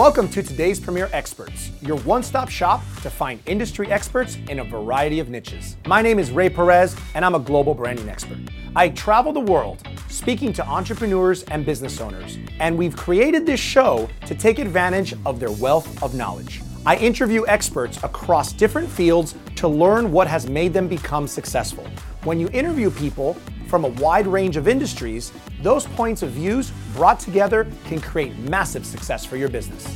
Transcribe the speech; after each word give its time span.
Welcome 0.00 0.30
to 0.30 0.42
today's 0.42 0.80
Premier 0.80 1.10
Experts, 1.12 1.72
your 1.82 1.98
one 1.98 2.22
stop 2.22 2.48
shop 2.48 2.80
to 3.02 3.10
find 3.10 3.38
industry 3.44 3.92
experts 3.92 4.38
in 4.48 4.60
a 4.60 4.64
variety 4.64 5.20
of 5.20 5.28
niches. 5.28 5.76
My 5.86 6.00
name 6.00 6.18
is 6.18 6.30
Ray 6.30 6.48
Perez, 6.48 6.96
and 7.14 7.22
I'm 7.22 7.34
a 7.34 7.38
global 7.38 7.74
branding 7.74 8.08
expert. 8.08 8.38
I 8.74 8.88
travel 8.88 9.30
the 9.30 9.40
world 9.40 9.86
speaking 10.08 10.54
to 10.54 10.66
entrepreneurs 10.66 11.42
and 11.42 11.66
business 11.66 12.00
owners, 12.00 12.38
and 12.60 12.78
we've 12.78 12.96
created 12.96 13.44
this 13.44 13.60
show 13.60 14.08
to 14.24 14.34
take 14.34 14.58
advantage 14.58 15.12
of 15.26 15.38
their 15.38 15.52
wealth 15.52 16.02
of 16.02 16.14
knowledge. 16.14 16.62
I 16.86 16.96
interview 16.96 17.44
experts 17.46 18.02
across 18.02 18.54
different 18.54 18.88
fields 18.88 19.34
to 19.56 19.68
learn 19.68 20.10
what 20.10 20.28
has 20.28 20.48
made 20.48 20.72
them 20.72 20.88
become 20.88 21.28
successful. 21.28 21.86
When 22.24 22.40
you 22.40 22.48
interview 22.54 22.90
people 22.90 23.36
from 23.70 23.84
a 23.84 23.88
wide 24.02 24.26
range 24.26 24.56
of 24.56 24.66
industries, 24.66 25.32
those 25.62 25.86
points 25.86 26.24
of 26.24 26.30
views 26.30 26.72
brought 26.92 27.20
together 27.20 27.68
can 27.84 28.00
create 28.00 28.36
massive 28.40 28.84
success 28.84 29.24
for 29.24 29.36
your 29.36 29.48
business. 29.48 29.86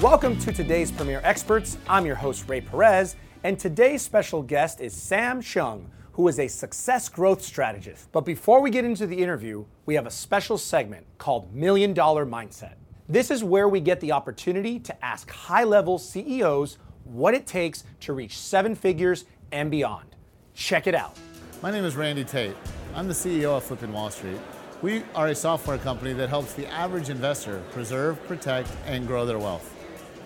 Welcome 0.00 0.38
to 0.38 0.52
today's 0.52 0.92
Premier 0.92 1.20
Experts. 1.24 1.78
I'm 1.88 2.06
your 2.06 2.14
host, 2.14 2.48
Ray 2.48 2.60
Perez, 2.60 3.16
and 3.42 3.58
today's 3.58 4.02
special 4.02 4.40
guest 4.40 4.80
is 4.80 4.94
Sam 4.94 5.40
Shung, 5.40 5.90
who 6.12 6.28
is 6.28 6.38
a 6.38 6.46
success 6.46 7.08
growth 7.08 7.42
strategist. 7.42 8.06
But 8.12 8.20
before 8.20 8.60
we 8.60 8.70
get 8.70 8.84
into 8.84 9.04
the 9.04 9.20
interview, 9.20 9.64
we 9.84 9.96
have 9.96 10.06
a 10.06 10.12
special 10.12 10.56
segment 10.56 11.04
called 11.18 11.52
Million 11.52 11.94
Dollar 11.94 12.24
Mindset. 12.24 12.74
This 13.08 13.32
is 13.32 13.42
where 13.42 13.68
we 13.68 13.80
get 13.80 13.98
the 13.98 14.12
opportunity 14.12 14.78
to 14.78 15.04
ask 15.04 15.28
high 15.28 15.64
level 15.64 15.98
CEOs 15.98 16.78
what 17.02 17.34
it 17.34 17.48
takes 17.48 17.82
to 17.98 18.12
reach 18.12 18.38
seven 18.38 18.76
figures 18.76 19.24
and 19.50 19.72
beyond. 19.72 20.14
Check 20.54 20.86
it 20.86 20.94
out. 20.94 21.16
My 21.60 21.72
name 21.72 21.84
is 21.84 21.96
Randy 21.96 22.22
Tate. 22.22 22.54
I'm 22.94 23.06
the 23.06 23.14
CEO 23.14 23.56
of 23.56 23.64
Flippin' 23.64 23.92
Wall 23.92 24.10
Street. 24.10 24.38
We 24.82 25.02
are 25.14 25.28
a 25.28 25.34
software 25.34 25.78
company 25.78 26.14
that 26.14 26.28
helps 26.28 26.54
the 26.54 26.66
average 26.66 27.10
investor 27.10 27.62
preserve, 27.70 28.20
protect, 28.26 28.70
and 28.86 29.06
grow 29.06 29.26
their 29.26 29.38
wealth. 29.38 29.68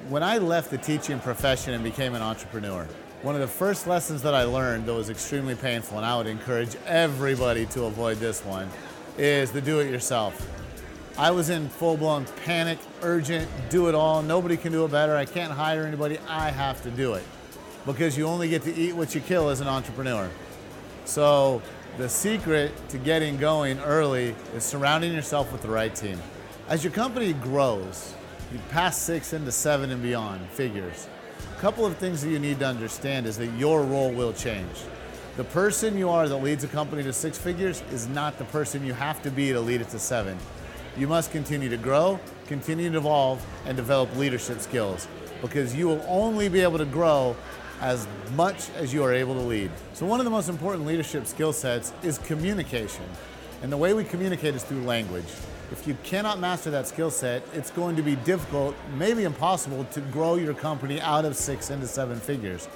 When 0.08 0.22
I 0.22 0.38
left 0.38 0.70
the 0.70 0.78
teaching 0.78 1.18
profession 1.18 1.74
and 1.74 1.82
became 1.84 2.14
an 2.14 2.22
entrepreneur, 2.22 2.86
one 3.22 3.34
of 3.34 3.40
the 3.40 3.48
first 3.48 3.86
lessons 3.86 4.22
that 4.22 4.34
I 4.34 4.44
learned 4.44 4.86
that 4.86 4.94
was 4.94 5.10
extremely 5.10 5.54
painful, 5.54 5.98
and 5.98 6.06
I 6.06 6.16
would 6.16 6.26
encourage 6.26 6.76
everybody 6.86 7.66
to 7.66 7.84
avoid 7.84 8.18
this 8.18 8.40
one, 8.44 8.70
is 9.18 9.50
the 9.50 9.60
do 9.60 9.80
it 9.80 9.90
yourself. 9.90 10.48
I 11.18 11.30
was 11.30 11.50
in 11.50 11.68
full 11.68 11.96
blown 11.96 12.24
panic, 12.44 12.78
urgent, 13.02 13.50
do 13.68 13.88
it 13.88 13.94
all. 13.94 14.22
Nobody 14.22 14.56
can 14.56 14.72
do 14.72 14.84
it 14.84 14.90
better. 14.90 15.14
I 15.14 15.26
can't 15.26 15.52
hire 15.52 15.84
anybody. 15.84 16.18
I 16.28 16.50
have 16.50 16.82
to 16.84 16.90
do 16.90 17.14
it. 17.14 17.24
Because 17.84 18.16
you 18.16 18.26
only 18.26 18.48
get 18.48 18.62
to 18.62 18.74
eat 18.74 18.94
what 18.94 19.14
you 19.14 19.20
kill 19.20 19.50
as 19.50 19.60
an 19.60 19.68
entrepreneur. 19.68 20.30
So 21.04 21.62
the 21.98 22.08
secret 22.08 22.72
to 22.88 22.98
getting 22.98 23.36
going 23.36 23.78
early 23.80 24.34
is 24.54 24.64
surrounding 24.64 25.12
yourself 25.12 25.52
with 25.52 25.62
the 25.62 25.68
right 25.68 25.94
team. 25.94 26.18
As 26.68 26.84
your 26.84 26.92
company 26.92 27.32
grows, 27.34 28.14
you 28.52 28.58
pass 28.70 28.96
six 28.96 29.32
into 29.32 29.52
seven 29.52 29.90
and 29.90 30.02
beyond 30.02 30.46
figures. 30.50 31.08
A 31.56 31.60
couple 31.60 31.84
of 31.84 31.96
things 31.96 32.22
that 32.22 32.30
you 32.30 32.38
need 32.38 32.58
to 32.60 32.66
understand 32.66 33.26
is 33.26 33.36
that 33.38 33.48
your 33.58 33.82
role 33.82 34.10
will 34.10 34.32
change. 34.32 34.76
The 35.36 35.44
person 35.44 35.96
you 35.96 36.10
are 36.10 36.28
that 36.28 36.36
leads 36.36 36.62
a 36.62 36.68
company 36.68 37.02
to 37.02 37.12
six 37.12 37.38
figures 37.38 37.82
is 37.90 38.06
not 38.06 38.38
the 38.38 38.44
person 38.44 38.84
you 38.84 38.92
have 38.92 39.22
to 39.22 39.30
be 39.30 39.52
to 39.52 39.60
lead 39.60 39.80
it 39.80 39.88
to 39.90 39.98
seven. 39.98 40.36
You 40.96 41.08
must 41.08 41.30
continue 41.30 41.70
to 41.70 41.78
grow, 41.78 42.20
continue 42.46 42.90
to 42.90 42.98
evolve, 42.98 43.44
and 43.64 43.76
develop 43.76 44.14
leadership 44.16 44.60
skills 44.60 45.08
because 45.40 45.74
you 45.74 45.88
will 45.88 46.04
only 46.06 46.48
be 46.48 46.60
able 46.60 46.78
to 46.78 46.84
grow 46.84 47.36
as 47.82 48.06
much 48.36 48.70
as 48.76 48.94
you 48.94 49.02
are 49.02 49.12
able 49.12 49.34
to 49.34 49.40
lead. 49.40 49.70
So, 49.92 50.06
one 50.06 50.20
of 50.20 50.24
the 50.24 50.30
most 50.30 50.48
important 50.48 50.86
leadership 50.86 51.26
skill 51.26 51.52
sets 51.52 51.92
is 52.02 52.16
communication. 52.18 53.04
And 53.62 53.70
the 53.70 53.76
way 53.76 53.92
we 53.92 54.04
communicate 54.04 54.54
is 54.54 54.62
through 54.62 54.82
language. 54.82 55.26
If 55.72 55.86
you 55.86 55.96
cannot 56.04 56.38
master 56.38 56.70
that 56.70 56.86
skill 56.86 57.10
set, 57.10 57.42
it's 57.52 57.70
going 57.70 57.96
to 57.96 58.02
be 58.02 58.16
difficult, 58.16 58.76
maybe 58.96 59.24
impossible, 59.24 59.84
to 59.92 60.00
grow 60.00 60.36
your 60.36 60.54
company 60.54 61.00
out 61.00 61.24
of 61.24 61.36
six 61.36 61.70
into 61.70 61.86
seven 61.86 62.18
figures. 62.18 62.68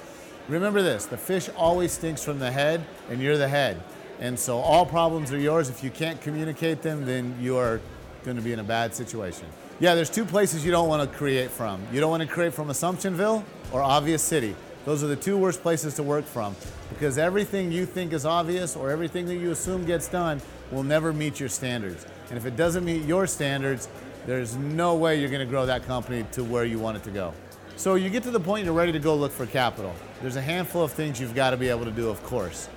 Remember 0.49 0.81
this 0.81 1.05
the 1.05 1.17
fish 1.17 1.49
always 1.55 1.93
stinks 1.93 2.23
from 2.23 2.39
the 2.39 2.51
head, 2.51 2.85
and 3.09 3.21
you're 3.21 3.37
the 3.37 3.47
head. 3.47 3.81
And 4.19 4.37
so, 4.37 4.57
all 4.57 4.85
problems 4.85 5.31
are 5.31 5.39
yours. 5.39 5.69
If 5.69 5.85
you 5.85 5.89
can't 5.89 6.19
communicate 6.19 6.81
them, 6.81 7.05
then 7.05 7.33
you 7.39 7.55
are 7.55 7.79
going 8.25 8.35
to 8.35 8.43
be 8.43 8.51
in 8.51 8.59
a 8.59 8.63
bad 8.63 8.93
situation. 8.93 9.45
Yeah, 9.79 9.95
there's 9.95 10.09
two 10.09 10.25
places 10.25 10.65
you 10.65 10.71
don't 10.71 10.89
want 10.89 11.09
to 11.09 11.17
create 11.17 11.49
from. 11.49 11.81
You 11.93 12.01
don't 12.01 12.09
want 12.09 12.23
to 12.23 12.27
create 12.27 12.53
from 12.53 12.67
Assumptionville 12.67 13.43
or 13.71 13.81
Obvious 13.81 14.21
City. 14.21 14.55
Those 14.87 15.03
are 15.03 15.07
the 15.07 15.17
two 15.17 15.37
worst 15.37 15.61
places 15.61 15.95
to 15.95 16.03
work 16.03 16.23
from 16.23 16.55
because 16.87 17.17
everything 17.17 17.73
you 17.73 17.85
think 17.85 18.13
is 18.13 18.25
obvious 18.25 18.73
or 18.77 18.89
everything 18.89 19.25
that 19.25 19.35
you 19.35 19.51
assume 19.51 19.83
gets 19.83 20.07
done 20.07 20.41
will 20.71 20.83
never 20.83 21.11
meet 21.11 21.41
your 21.41 21.49
standards. 21.49 22.05
And 22.29 22.37
if 22.37 22.45
it 22.45 22.55
doesn't 22.55 22.85
meet 22.85 23.03
your 23.03 23.27
standards, 23.27 23.89
there's 24.25 24.55
no 24.55 24.95
way 24.95 25.19
you're 25.19 25.29
going 25.29 25.45
to 25.45 25.45
grow 25.45 25.65
that 25.65 25.85
company 25.85 26.25
to 26.31 26.41
where 26.41 26.63
you 26.63 26.79
want 26.79 26.95
it 26.95 27.03
to 27.03 27.11
go. 27.11 27.33
So 27.75 27.95
you 27.95 28.09
get 28.09 28.23
to 28.23 28.31
the 28.31 28.39
point 28.39 28.63
you're 28.63 28.73
ready 28.73 28.93
to 28.93 28.99
go 28.99 29.13
look 29.13 29.33
for 29.33 29.45
capital. 29.45 29.93
There's 30.21 30.37
a 30.37 30.41
handful 30.41 30.85
of 30.85 30.93
things 30.93 31.19
you've 31.19 31.35
got 31.35 31.49
to 31.49 31.57
be 31.57 31.67
able 31.67 31.83
to 31.83 31.91
do, 31.91 32.09
of 32.09 32.23
course. 32.23 32.69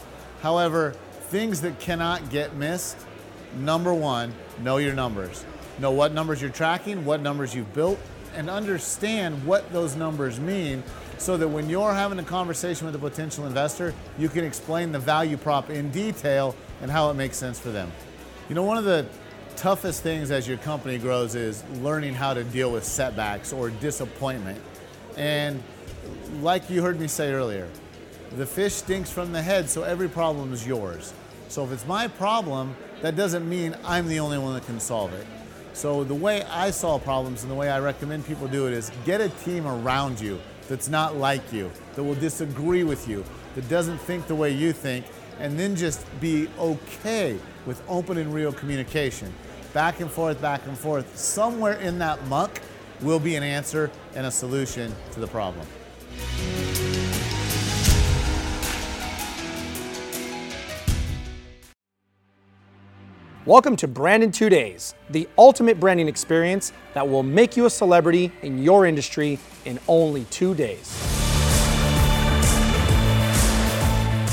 However, 0.42 0.96
things 1.28 1.60
that 1.60 1.78
cannot 1.78 2.28
get 2.28 2.56
missed 2.56 2.96
number 3.54 3.94
one, 3.94 4.34
know 4.64 4.78
your 4.78 4.94
numbers. 4.94 5.44
Know 5.78 5.92
what 5.92 6.12
numbers 6.12 6.42
you're 6.42 6.50
tracking, 6.50 7.04
what 7.04 7.20
numbers 7.20 7.54
you've 7.54 7.72
built, 7.72 8.00
and 8.34 8.50
understand 8.50 9.46
what 9.46 9.72
those 9.72 9.94
numbers 9.94 10.40
mean 10.40 10.82
so 11.20 11.36
that 11.36 11.46
when 11.46 11.68
you're 11.68 11.92
having 11.92 12.18
a 12.18 12.22
conversation 12.24 12.86
with 12.86 12.94
a 12.94 12.98
potential 12.98 13.46
investor, 13.46 13.94
you 14.18 14.26
can 14.26 14.42
explain 14.42 14.90
the 14.90 14.98
value 14.98 15.36
prop 15.36 15.68
in 15.68 15.90
detail 15.90 16.56
and 16.80 16.90
how 16.90 17.10
it 17.10 17.14
makes 17.14 17.36
sense 17.36 17.60
for 17.60 17.68
them. 17.68 17.92
You 18.48 18.54
know, 18.54 18.62
one 18.62 18.78
of 18.78 18.84
the 18.84 19.06
toughest 19.54 20.02
things 20.02 20.30
as 20.30 20.48
your 20.48 20.56
company 20.56 20.96
grows 20.96 21.34
is 21.34 21.62
learning 21.82 22.14
how 22.14 22.32
to 22.32 22.42
deal 22.42 22.72
with 22.72 22.84
setbacks 22.84 23.52
or 23.52 23.68
disappointment. 23.68 24.58
And 25.18 25.62
like 26.40 26.70
you 26.70 26.80
heard 26.80 26.98
me 26.98 27.06
say 27.06 27.34
earlier, 27.34 27.68
the 28.38 28.46
fish 28.46 28.72
stinks 28.72 29.10
from 29.10 29.32
the 29.32 29.42
head, 29.42 29.68
so 29.68 29.82
every 29.82 30.08
problem 30.08 30.54
is 30.54 30.66
yours. 30.66 31.12
So 31.48 31.64
if 31.64 31.72
it's 31.72 31.86
my 31.86 32.08
problem, 32.08 32.74
that 33.02 33.14
doesn't 33.14 33.46
mean 33.46 33.76
I'm 33.84 34.08
the 34.08 34.20
only 34.20 34.38
one 34.38 34.54
that 34.54 34.64
can 34.64 34.80
solve 34.80 35.12
it. 35.12 35.26
So 35.74 36.02
the 36.02 36.14
way 36.14 36.44
I 36.44 36.70
solve 36.70 37.04
problems 37.04 37.42
and 37.42 37.50
the 37.50 37.56
way 37.56 37.68
I 37.68 37.78
recommend 37.78 38.24
people 38.24 38.48
do 38.48 38.66
it 38.68 38.72
is 38.72 38.90
get 39.04 39.20
a 39.20 39.28
team 39.28 39.66
around 39.66 40.18
you 40.18 40.40
that's 40.70 40.88
not 40.88 41.16
like 41.16 41.52
you, 41.52 41.68
that 41.96 42.04
will 42.04 42.14
disagree 42.14 42.84
with 42.84 43.08
you, 43.08 43.24
that 43.56 43.68
doesn't 43.68 43.98
think 43.98 44.28
the 44.28 44.34
way 44.36 44.52
you 44.52 44.72
think, 44.72 45.04
and 45.40 45.58
then 45.58 45.74
just 45.74 46.06
be 46.20 46.48
okay 46.60 47.36
with 47.66 47.82
open 47.88 48.16
and 48.18 48.32
real 48.32 48.52
communication. 48.52 49.32
Back 49.72 49.98
and 49.98 50.08
forth, 50.08 50.40
back 50.40 50.64
and 50.66 50.78
forth. 50.78 51.18
Somewhere 51.18 51.74
in 51.74 51.98
that 51.98 52.24
muck 52.28 52.60
will 53.00 53.18
be 53.18 53.34
an 53.34 53.42
answer 53.42 53.90
and 54.14 54.26
a 54.26 54.30
solution 54.30 54.94
to 55.12 55.18
the 55.18 55.26
problem. 55.26 55.66
Welcome 63.50 63.74
to 63.78 63.88
Brand 63.88 64.22
in 64.22 64.30
Two 64.30 64.48
Days, 64.48 64.94
the 65.10 65.28
ultimate 65.36 65.80
branding 65.80 66.06
experience 66.06 66.72
that 66.94 67.08
will 67.08 67.24
make 67.24 67.56
you 67.56 67.66
a 67.66 67.70
celebrity 67.70 68.30
in 68.42 68.62
your 68.62 68.86
industry 68.86 69.40
in 69.64 69.80
only 69.88 70.22
two 70.26 70.54
days. 70.54 71.19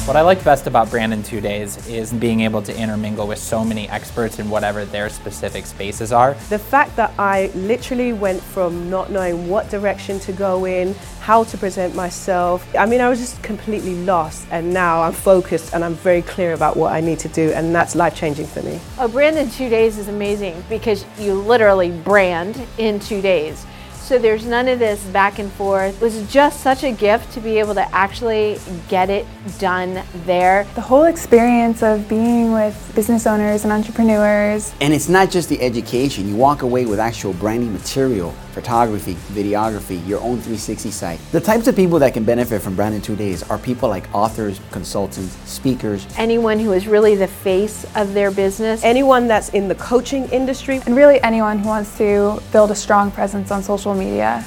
What 0.08 0.16
I 0.16 0.22
like 0.22 0.42
best 0.42 0.68
about 0.68 0.90
Brand 0.90 1.14
in 1.14 1.22
Two 1.22 1.42
Days 1.42 1.86
is 1.86 2.14
being 2.14 2.40
able 2.40 2.62
to 2.62 2.74
intermingle 2.74 3.28
with 3.28 3.40
so 3.40 3.66
many 3.66 3.90
experts 3.90 4.40
in 4.40 4.50
whatever 4.50 4.86
their 4.86 5.10
specific 5.10 5.66
spaces 5.66 6.14
are. 6.14 6.36
The 6.48 6.58
fact 6.58 6.96
that 6.96 7.14
I 7.20 7.52
literally 7.56 8.14
went 8.14 8.42
from 8.42 8.90
not 8.90 9.12
knowing 9.12 9.50
what 9.50 9.70
direction 9.70 10.18
to 10.22 10.32
go 10.32 10.64
in, 10.64 10.96
how 11.20 11.44
to 11.44 11.58
present 11.58 11.94
myself, 11.94 12.66
I 12.78 12.86
mean, 12.86 13.02
I 13.02 13.10
was 13.10 13.20
just 13.20 13.44
completely 13.44 13.96
lost, 14.06 14.48
and 14.50 14.74
now 14.74 15.02
I'm 15.02 15.12
focused 15.12 15.74
and 15.74 15.84
I'm 15.84 15.96
very 15.96 16.22
clear 16.22 16.54
about 16.54 16.78
what 16.78 16.94
I 16.94 17.02
need 17.02 17.20
to 17.20 17.28
do, 17.28 17.52
and 17.52 17.76
that's 17.76 17.94
life 17.94 18.16
changing 18.16 18.48
for 18.48 18.62
me. 18.62 18.80
Oh, 18.98 19.08
A 19.08 19.10
brand 19.10 19.38
in 19.38 19.50
two 19.50 19.68
days 19.68 19.98
is 19.98 20.08
amazing 20.08 20.64
because 20.70 21.04
you 21.20 21.34
literally 21.34 21.92
brand 21.92 22.66
in 22.78 23.02
two 23.02 23.22
days. 23.22 23.66
So 24.08 24.18
there's 24.18 24.46
none 24.46 24.70
of 24.70 24.80
this 24.80 25.04
back 25.08 25.38
and 25.38 25.52
forth. 25.52 25.96
It 25.96 26.02
was 26.02 26.32
just 26.32 26.62
such 26.62 26.86
a 26.86 26.94
gift 26.94 27.34
to 27.34 27.42
be 27.42 27.60
able 27.60 27.74
to 27.74 27.94
actually 27.94 28.58
get 28.88 29.10
it 29.10 29.26
done 29.60 30.02
there. 30.26 30.66
The 30.76 30.82
whole 30.82 31.04
experience 31.04 31.84
of 31.84 32.08
being 32.08 32.54
with 32.54 32.94
business 32.96 33.28
owners 33.28 33.66
and 33.66 33.74
entrepreneurs. 33.74 34.74
And 34.80 34.94
it's 34.94 35.10
not 35.10 35.30
just 35.30 35.50
the 35.50 35.62
education, 35.62 36.30
you 36.30 36.38
walk 36.38 36.62
away 36.62 36.86
with 36.86 37.02
actual 37.02 37.34
branding 37.34 37.74
material, 37.74 38.32
photography, 38.54 39.16
videography, 39.34 40.00
your 40.08 40.22
own 40.22 40.38
360 40.38 40.90
site. 40.90 41.20
The 41.34 41.42
types 41.42 41.68
of 41.68 41.76
people 41.76 42.00
that 42.00 42.14
can 42.14 42.24
benefit 42.24 42.62
from 42.62 42.78
Brand 42.78 42.96
in 42.96 43.02
Two 43.02 43.18
Days 43.18 43.44
are 43.50 43.58
people 43.58 43.90
like 43.90 44.08
authors, 44.16 44.62
consultants, 44.72 45.36
speakers. 45.52 46.08
Anyone 46.18 46.60
who 46.60 46.72
is 46.72 46.88
really 46.88 47.16
the 47.16 47.28
face 47.28 47.86
of 47.98 48.14
their 48.14 48.32
business. 48.32 48.86
Anyone 48.86 49.28
that's 49.28 49.50
in 49.50 49.68
the 49.68 49.76
coaching 49.76 50.30
industry. 50.30 50.80
And 50.86 50.96
really 50.96 51.22
anyone 51.24 51.60
who 51.60 51.68
wants 51.68 51.98
to 51.98 52.42
build 52.54 52.72
a 52.72 52.76
strong 52.76 53.12
presence 53.12 53.52
on 53.52 53.62
social 53.62 53.97
media. 53.98 54.46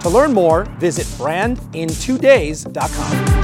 To 0.00 0.08
learn 0.08 0.32
more, 0.32 0.64
visit 0.78 1.06
brandin2days.com. 1.18 3.36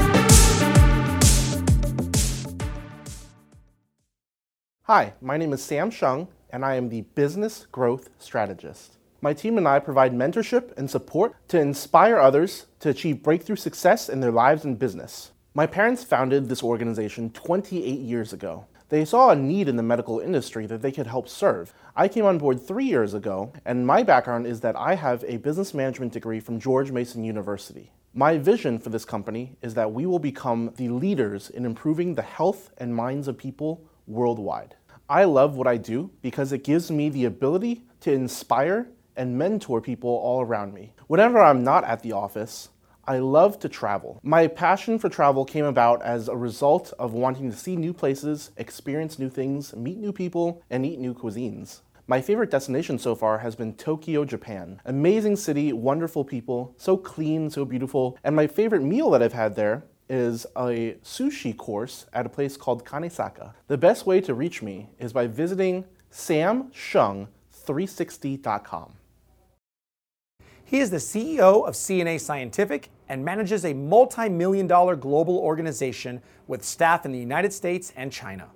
Hi, 4.84 5.14
my 5.20 5.36
name 5.36 5.52
is 5.52 5.62
Sam 5.62 5.90
Shung, 5.90 6.28
and 6.50 6.64
I 6.64 6.76
am 6.76 6.88
the 6.88 7.00
Business 7.00 7.66
Growth 7.72 8.10
Strategist. 8.18 8.98
My 9.20 9.32
team 9.32 9.56
and 9.56 9.66
I 9.66 9.78
provide 9.78 10.12
mentorship 10.12 10.76
and 10.76 10.90
support 10.90 11.34
to 11.48 11.58
inspire 11.58 12.18
others 12.18 12.66
to 12.80 12.88
achieve 12.88 13.22
breakthrough 13.22 13.56
success 13.56 14.08
in 14.08 14.20
their 14.20 14.32
lives 14.32 14.64
and 14.64 14.78
business. 14.78 15.32
My 15.54 15.66
parents 15.66 16.02
founded 16.02 16.48
this 16.48 16.62
organization 16.62 17.30
28 17.30 18.00
years 18.00 18.32
ago. 18.32 18.66
They 18.92 19.06
saw 19.06 19.30
a 19.30 19.34
need 19.34 19.70
in 19.70 19.76
the 19.76 19.82
medical 19.82 20.20
industry 20.20 20.66
that 20.66 20.82
they 20.82 20.92
could 20.92 21.06
help 21.06 21.26
serve. 21.26 21.72
I 21.96 22.08
came 22.08 22.26
on 22.26 22.36
board 22.36 22.60
three 22.60 22.84
years 22.84 23.14
ago, 23.14 23.54
and 23.64 23.86
my 23.86 24.02
background 24.02 24.46
is 24.46 24.60
that 24.60 24.76
I 24.76 24.96
have 24.96 25.24
a 25.26 25.38
business 25.38 25.72
management 25.72 26.12
degree 26.12 26.40
from 26.40 26.60
George 26.60 26.90
Mason 26.92 27.24
University. 27.24 27.90
My 28.12 28.36
vision 28.36 28.78
for 28.78 28.90
this 28.90 29.06
company 29.06 29.56
is 29.62 29.72
that 29.72 29.94
we 29.94 30.04
will 30.04 30.18
become 30.18 30.74
the 30.76 30.90
leaders 30.90 31.48
in 31.48 31.64
improving 31.64 32.14
the 32.14 32.20
health 32.20 32.70
and 32.76 32.94
minds 32.94 33.28
of 33.28 33.38
people 33.38 33.82
worldwide. 34.06 34.76
I 35.08 35.24
love 35.24 35.56
what 35.56 35.66
I 35.66 35.78
do 35.78 36.10
because 36.20 36.52
it 36.52 36.62
gives 36.62 36.90
me 36.90 37.08
the 37.08 37.24
ability 37.24 37.84
to 38.00 38.12
inspire 38.12 38.88
and 39.16 39.38
mentor 39.38 39.80
people 39.80 40.10
all 40.10 40.42
around 40.42 40.74
me. 40.74 40.92
Whenever 41.06 41.40
I'm 41.40 41.64
not 41.64 41.84
at 41.84 42.02
the 42.02 42.12
office, 42.12 42.68
I 43.12 43.18
love 43.18 43.58
to 43.58 43.68
travel. 43.68 44.18
My 44.22 44.46
passion 44.46 44.98
for 44.98 45.10
travel 45.10 45.44
came 45.44 45.66
about 45.66 46.00
as 46.00 46.28
a 46.28 46.34
result 46.34 46.94
of 46.98 47.12
wanting 47.12 47.50
to 47.50 47.56
see 47.56 47.76
new 47.76 47.92
places, 47.92 48.52
experience 48.56 49.18
new 49.18 49.28
things, 49.28 49.76
meet 49.76 49.98
new 49.98 50.14
people, 50.14 50.62
and 50.70 50.86
eat 50.86 50.98
new 50.98 51.12
cuisines. 51.12 51.82
My 52.06 52.22
favorite 52.22 52.50
destination 52.50 52.98
so 52.98 53.14
far 53.14 53.40
has 53.40 53.54
been 53.54 53.74
Tokyo, 53.74 54.24
Japan. 54.24 54.80
Amazing 54.86 55.36
city, 55.36 55.74
wonderful 55.74 56.24
people, 56.24 56.74
so 56.78 56.96
clean, 56.96 57.50
so 57.50 57.66
beautiful. 57.66 58.16
And 58.24 58.34
my 58.34 58.46
favorite 58.46 58.82
meal 58.82 59.10
that 59.10 59.22
I've 59.22 59.34
had 59.34 59.56
there 59.56 59.84
is 60.08 60.46
a 60.56 60.96
sushi 61.04 61.54
course 61.54 62.06
at 62.14 62.24
a 62.24 62.30
place 62.30 62.56
called 62.56 62.86
Kanesaka. 62.86 63.52
The 63.66 63.76
best 63.76 64.06
way 64.06 64.22
to 64.22 64.32
reach 64.32 64.62
me 64.62 64.88
is 64.98 65.12
by 65.12 65.26
visiting 65.26 65.84
samshung360.com. 66.10 68.94
He 70.72 70.80
is 70.80 70.88
the 70.88 70.96
CEO 70.96 71.68
of 71.68 71.76
C&A 71.76 72.16
Scientific 72.16 72.88
and 73.12 73.22
manages 73.22 73.66
a 73.66 73.74
multi 73.74 74.26
million 74.30 74.66
dollar 74.66 74.96
global 74.96 75.36
organization 75.36 76.22
with 76.46 76.64
staff 76.64 77.04
in 77.04 77.12
the 77.12 77.18
United 77.18 77.52
States 77.52 77.92
and 77.94 78.10
China. 78.10 78.48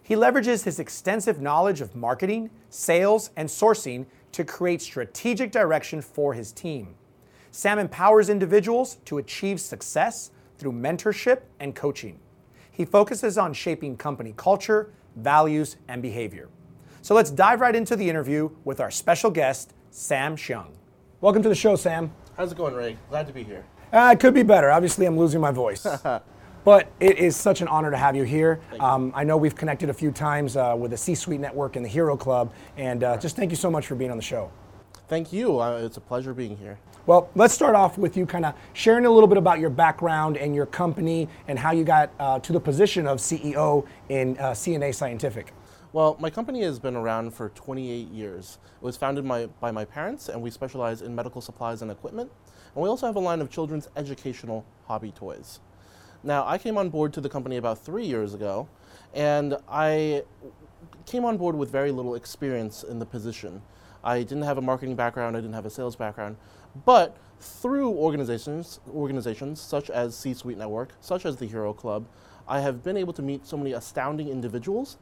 He 0.00 0.14
leverages 0.14 0.62
his 0.62 0.78
extensive 0.78 1.40
knowledge 1.40 1.80
of 1.80 1.96
marketing, 1.96 2.50
sales, 2.70 3.30
and 3.36 3.48
sourcing 3.48 4.06
to 4.30 4.44
create 4.44 4.80
strategic 4.80 5.50
direction 5.50 6.00
for 6.00 6.34
his 6.34 6.52
team. 6.52 6.94
Sam 7.50 7.80
empowers 7.80 8.28
individuals 8.28 8.98
to 9.06 9.18
achieve 9.18 9.60
success 9.60 10.30
through 10.56 10.72
mentorship 10.72 11.40
and 11.58 11.74
coaching. 11.74 12.20
He 12.70 12.84
focuses 12.84 13.36
on 13.36 13.52
shaping 13.54 13.96
company 13.96 14.34
culture, 14.36 14.92
values, 15.16 15.78
and 15.88 16.00
behavior. 16.00 16.48
So 17.02 17.16
let's 17.16 17.32
dive 17.32 17.60
right 17.60 17.74
into 17.74 17.96
the 17.96 18.08
interview 18.08 18.50
with 18.62 18.78
our 18.78 18.92
special 18.92 19.32
guest, 19.32 19.74
Sam 19.90 20.36
Shung. 20.36 20.76
Welcome 21.20 21.42
to 21.42 21.48
the 21.48 21.56
show, 21.56 21.74
Sam. 21.74 22.12
How's 22.36 22.52
it 22.52 22.58
going, 22.58 22.74
Ray? 22.74 22.96
Glad 23.08 23.26
to 23.26 23.32
be 23.32 23.42
here. 23.42 23.64
Uh, 23.96 24.10
it 24.12 24.20
could 24.20 24.34
be 24.34 24.42
better. 24.42 24.70
Obviously, 24.70 25.06
I'm 25.06 25.16
losing 25.16 25.40
my 25.40 25.50
voice. 25.50 25.86
but 26.64 26.92
it 27.00 27.16
is 27.16 27.34
such 27.34 27.62
an 27.62 27.68
honor 27.68 27.90
to 27.90 27.96
have 27.96 28.14
you 28.14 28.24
here. 28.24 28.60
Um, 28.78 29.10
I 29.14 29.24
know 29.24 29.38
we've 29.38 29.56
connected 29.56 29.88
a 29.88 29.94
few 29.94 30.10
times 30.10 30.54
uh, 30.54 30.76
with 30.78 30.90
the 30.90 30.98
C 30.98 31.14
Suite 31.14 31.40
Network 31.40 31.76
and 31.76 31.84
the 31.84 31.88
Hero 31.88 32.14
Club, 32.14 32.52
and 32.76 33.02
uh, 33.02 33.16
just 33.16 33.36
thank 33.36 33.50
you 33.50 33.56
so 33.56 33.70
much 33.70 33.86
for 33.86 33.94
being 33.94 34.10
on 34.10 34.18
the 34.18 34.22
show. 34.22 34.52
Thank 35.08 35.32
you. 35.32 35.58
Uh, 35.58 35.78
it's 35.78 35.96
a 35.96 36.02
pleasure 36.02 36.34
being 36.34 36.58
here. 36.58 36.78
Well, 37.06 37.30
let's 37.34 37.54
start 37.54 37.74
off 37.74 37.96
with 37.96 38.18
you 38.18 38.26
kind 38.26 38.44
of 38.44 38.52
sharing 38.74 39.06
a 39.06 39.10
little 39.10 39.28
bit 39.28 39.38
about 39.38 39.60
your 39.60 39.70
background 39.70 40.36
and 40.36 40.54
your 40.54 40.66
company 40.66 41.26
and 41.48 41.58
how 41.58 41.72
you 41.72 41.82
got 41.82 42.10
uh, 42.20 42.38
to 42.40 42.52
the 42.52 42.60
position 42.60 43.06
of 43.06 43.16
CEO 43.16 43.86
in 44.10 44.36
uh, 44.36 44.52
C&A 44.52 44.92
Scientific. 44.92 45.54
Well, 45.94 46.18
my 46.20 46.28
company 46.28 46.60
has 46.64 46.78
been 46.78 46.96
around 46.96 47.32
for 47.32 47.48
28 47.50 48.08
years. 48.08 48.58
It 48.76 48.84
was 48.84 48.98
founded 48.98 49.24
my, 49.24 49.46
by 49.60 49.70
my 49.70 49.86
parents, 49.86 50.28
and 50.28 50.42
we 50.42 50.50
specialize 50.50 51.00
in 51.00 51.14
medical 51.14 51.40
supplies 51.40 51.80
and 51.80 51.90
equipment. 51.90 52.30
And 52.76 52.82
we 52.82 52.90
also 52.90 53.06
have 53.06 53.16
a 53.16 53.20
line 53.20 53.40
of 53.40 53.48
children's 53.48 53.88
educational 53.96 54.66
hobby 54.84 55.10
toys. 55.10 55.60
Now, 56.22 56.46
I 56.46 56.58
came 56.58 56.76
on 56.76 56.90
board 56.90 57.14
to 57.14 57.22
the 57.22 57.28
company 57.30 57.56
about 57.56 57.78
three 57.78 58.04
years 58.04 58.34
ago, 58.34 58.68
and 59.14 59.56
I 59.66 60.24
came 61.06 61.24
on 61.24 61.38
board 61.38 61.56
with 61.56 61.70
very 61.70 61.90
little 61.90 62.14
experience 62.14 62.82
in 62.82 62.98
the 62.98 63.06
position. 63.06 63.62
I 64.04 64.18
didn't 64.18 64.42
have 64.42 64.58
a 64.58 64.60
marketing 64.60 64.94
background, 64.94 65.38
I 65.38 65.40
didn't 65.40 65.54
have 65.54 65.64
a 65.64 65.70
sales 65.70 65.96
background, 65.96 66.36
but 66.84 67.16
through 67.40 67.92
organizations, 67.92 68.78
organizations 68.94 69.58
such 69.58 69.88
as 69.88 70.14
C-Suite 70.14 70.58
Network, 70.58 70.92
such 71.00 71.24
as 71.24 71.36
the 71.36 71.46
Hero 71.46 71.72
Club, 71.72 72.06
I 72.46 72.60
have 72.60 72.84
been 72.84 72.98
able 72.98 73.14
to 73.14 73.22
meet 73.22 73.46
so 73.46 73.56
many 73.56 73.72
astounding 73.72 74.28
individuals 74.28 74.98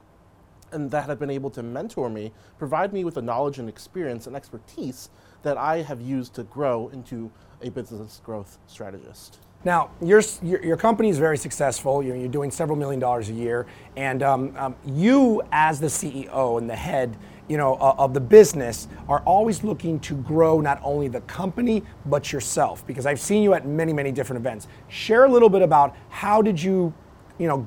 and 0.74 0.90
that 0.90 1.06
have 1.06 1.18
been 1.18 1.30
able 1.30 1.50
to 1.50 1.62
mentor 1.62 2.10
me, 2.10 2.32
provide 2.58 2.92
me 2.92 3.04
with 3.04 3.14
the 3.14 3.22
knowledge 3.22 3.58
and 3.58 3.68
experience 3.68 4.26
and 4.26 4.34
expertise 4.34 5.10
that 5.44 5.56
I 5.56 5.82
have 5.82 6.00
used 6.00 6.34
to 6.34 6.42
grow 6.44 6.88
into 6.88 7.30
a 7.62 7.70
business 7.70 8.20
growth 8.24 8.58
strategist. 8.66 9.38
Now, 9.64 9.90
your, 10.02 10.20
your, 10.42 10.62
your, 10.62 10.76
company 10.76 11.08
is 11.08 11.18
very 11.18 11.38
successful. 11.38 12.02
You're, 12.02 12.16
you're, 12.16 12.28
doing 12.28 12.50
several 12.50 12.76
million 12.76 13.00
dollars 13.00 13.30
a 13.30 13.32
year. 13.32 13.64
And 13.96 14.22
um, 14.22 14.54
um, 14.58 14.76
you, 14.84 15.42
as 15.52 15.80
the 15.80 15.86
CEO 15.86 16.58
and 16.58 16.68
the 16.68 16.76
head 16.76 17.16
you 17.48 17.56
know, 17.56 17.76
uh, 17.76 17.94
of 17.96 18.12
the 18.12 18.20
business, 18.20 18.88
are 19.08 19.20
always 19.20 19.64
looking 19.64 20.00
to 20.00 20.16
grow 20.16 20.60
not 20.60 20.80
only 20.82 21.08
the 21.08 21.22
company, 21.22 21.82
but 22.04 22.30
yourself. 22.30 22.86
Because 22.86 23.06
I've 23.06 23.20
seen 23.20 23.42
you 23.42 23.54
at 23.54 23.66
many, 23.66 23.94
many 23.94 24.12
different 24.12 24.40
events. 24.40 24.68
Share 24.88 25.24
a 25.24 25.30
little 25.30 25.48
bit 25.48 25.62
about 25.62 25.96
how 26.10 26.42
did 26.42 26.62
you, 26.62 26.92
you 27.38 27.48
know, 27.48 27.66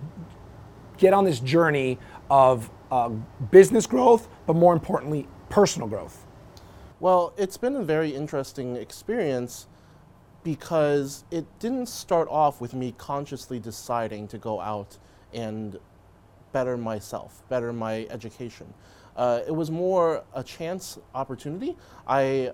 get 0.97 1.13
on 1.13 1.25
this 1.25 1.39
journey 1.39 1.97
of 2.29 2.69
uh, 2.91 3.09
business 3.49 3.87
growth, 3.87 4.27
but 4.45 4.55
more 4.55 4.73
importantly, 4.73 5.27
personal 5.49 5.87
growth? 5.87 6.26
Well, 6.99 7.33
it's 7.37 7.57
been 7.57 7.75
a 7.75 7.83
very 7.83 8.15
interesting 8.15 8.75
experience 8.75 9.67
because 10.43 11.25
it 11.29 11.45
didn't 11.59 11.89
start 11.89 12.27
off 12.31 12.59
with 12.59 12.73
me 12.73 12.95
consciously 12.97 13.59
deciding 13.59 14.27
to 14.29 14.39
go 14.39 14.59
out 14.59 14.97
and 15.31 15.77
better 16.53 16.75
myself, 16.75 17.43
better 17.49 17.71
my 17.71 18.07
education. 18.09 18.73
Uh, 19.15 19.41
it 19.45 19.51
was 19.51 19.69
more 19.69 20.23
a 20.33 20.43
chance 20.43 20.97
opportunity. 21.13 21.77
I 22.07 22.51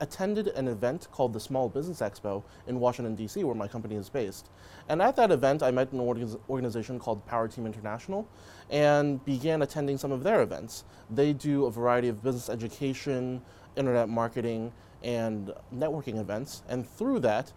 attended 0.00 0.48
an 0.48 0.68
event 0.68 1.08
called 1.12 1.32
the 1.32 1.40
Small 1.40 1.68
Business 1.68 2.00
Expo 2.00 2.42
in 2.66 2.80
Washington, 2.80 3.14
D.C., 3.14 3.42
where 3.44 3.54
my 3.54 3.68
company 3.68 3.96
is 3.96 4.08
based. 4.08 4.48
And 4.88 5.02
at 5.02 5.16
that 5.16 5.30
event, 5.30 5.62
I 5.62 5.70
met 5.70 5.92
an 5.92 6.00
organization 6.00 6.98
called 6.98 7.24
Power 7.26 7.48
Team 7.48 7.66
International 7.66 8.28
and 8.70 9.24
began 9.24 9.62
attending 9.62 9.98
some 9.98 10.12
of 10.12 10.22
their 10.22 10.42
events. 10.42 10.84
They 11.10 11.32
do 11.32 11.66
a 11.66 11.70
variety 11.70 12.08
of 12.08 12.22
business 12.22 12.48
education, 12.48 13.42
internet 13.78 14.08
marketing, 14.08 14.72
and 15.02 15.52
networking 15.74 16.18
events. 16.18 16.62
And 16.68 16.88
through 16.88 17.20
that, 17.20 17.52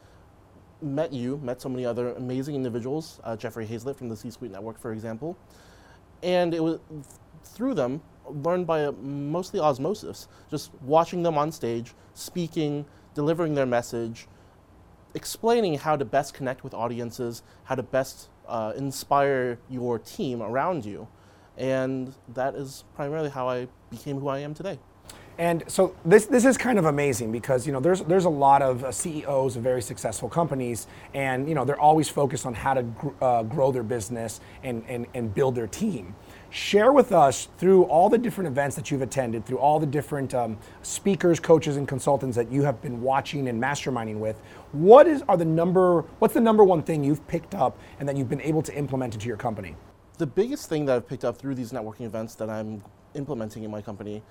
met 0.81 1.13
you, 1.13 1.39
met 1.43 1.61
so 1.61 1.69
many 1.69 1.85
other 1.85 2.13
amazing 2.13 2.55
individuals, 2.55 3.19
uh, 3.23 3.35
Jeffrey 3.35 3.65
Hayzlett 3.65 3.95
from 3.95 4.09
the 4.09 4.15
C 4.15 4.29
Suite 4.31 4.51
Network, 4.51 4.79
for 4.79 4.91
example. 4.91 5.37
And 6.23 6.53
it 6.53 6.63
was 6.63 6.79
through 7.43 7.73
them, 7.73 8.01
learned 8.27 8.67
by 8.67 8.89
mostly 8.91 9.59
osmosis, 9.59 10.27
just 10.49 10.71
watching 10.81 11.23
them 11.23 11.37
on 11.37 11.51
stage, 11.51 11.93
speaking, 12.13 12.85
delivering 13.13 13.55
their 13.55 13.65
message, 13.65 14.27
explaining 15.13 15.77
how 15.77 15.95
to 15.95 16.05
best 16.05 16.33
connect 16.33 16.63
with 16.63 16.73
audiences, 16.73 17.43
how 17.63 17.75
to 17.75 17.83
best 17.83 18.29
uh, 18.47 18.73
inspire 18.75 19.59
your 19.69 19.99
team 19.99 20.41
around 20.41 20.85
you. 20.85 21.07
And 21.57 22.13
that 22.33 22.55
is 22.55 22.85
primarily 22.95 23.29
how 23.29 23.49
I 23.49 23.67
became 23.89 24.19
who 24.19 24.29
I 24.29 24.39
am 24.39 24.53
today. 24.53 24.79
And 25.37 25.63
so 25.67 25.95
this 26.03 26.25
this 26.25 26.45
is 26.45 26.57
kind 26.57 26.77
of 26.77 26.85
amazing 26.85 27.31
because 27.31 27.65
you 27.65 27.73
know 27.73 27.79
there's 27.79 28.01
there's 28.01 28.25
a 28.25 28.29
lot 28.29 28.61
of 28.61 28.83
uh, 28.83 28.91
CEOs 28.91 29.55
of 29.55 29.63
very 29.63 29.81
successful 29.81 30.29
companies, 30.29 30.87
and 31.13 31.47
you 31.47 31.55
know 31.55 31.65
they're 31.65 31.79
always 31.79 32.09
focused 32.09 32.45
on 32.45 32.53
how 32.53 32.73
to 32.73 32.83
gr- 32.83 33.09
uh, 33.21 33.43
grow 33.43 33.71
their 33.71 33.83
business 33.83 34.41
and, 34.63 34.83
and 34.87 35.07
and 35.13 35.33
build 35.33 35.55
their 35.55 35.67
team. 35.67 36.15
Share 36.49 36.91
with 36.91 37.13
us 37.13 37.47
through 37.57 37.83
all 37.83 38.09
the 38.09 38.17
different 38.17 38.49
events 38.49 38.75
that 38.75 38.91
you've 38.91 39.01
attended, 39.01 39.45
through 39.45 39.59
all 39.59 39.79
the 39.79 39.85
different 39.85 40.33
um, 40.33 40.57
speakers, 40.81 41.39
coaches, 41.39 41.77
and 41.77 41.87
consultants 41.87 42.35
that 42.35 42.51
you 42.51 42.63
have 42.63 42.81
been 42.81 43.01
watching 43.01 43.47
and 43.47 43.61
masterminding 43.61 44.19
with. 44.19 44.37
What 44.73 45.07
is 45.07 45.23
are 45.29 45.37
the 45.37 45.45
number? 45.45 46.01
What's 46.19 46.33
the 46.33 46.41
number 46.41 46.65
one 46.65 46.83
thing 46.83 47.03
you've 47.03 47.25
picked 47.27 47.55
up 47.55 47.79
and 47.99 48.09
that 48.09 48.17
you've 48.17 48.29
been 48.29 48.41
able 48.41 48.61
to 48.63 48.75
implement 48.75 49.13
into 49.13 49.27
your 49.27 49.37
company? 49.37 49.77
The 50.17 50.27
biggest 50.27 50.67
thing 50.67 50.85
that 50.85 50.97
I've 50.97 51.07
picked 51.07 51.23
up 51.23 51.37
through 51.37 51.55
these 51.55 51.71
networking 51.71 52.05
events 52.05 52.35
that 52.35 52.49
I'm 52.49 52.83
implementing 53.15 53.63
in 53.63 53.71
my 53.71 53.81
company 53.81 54.21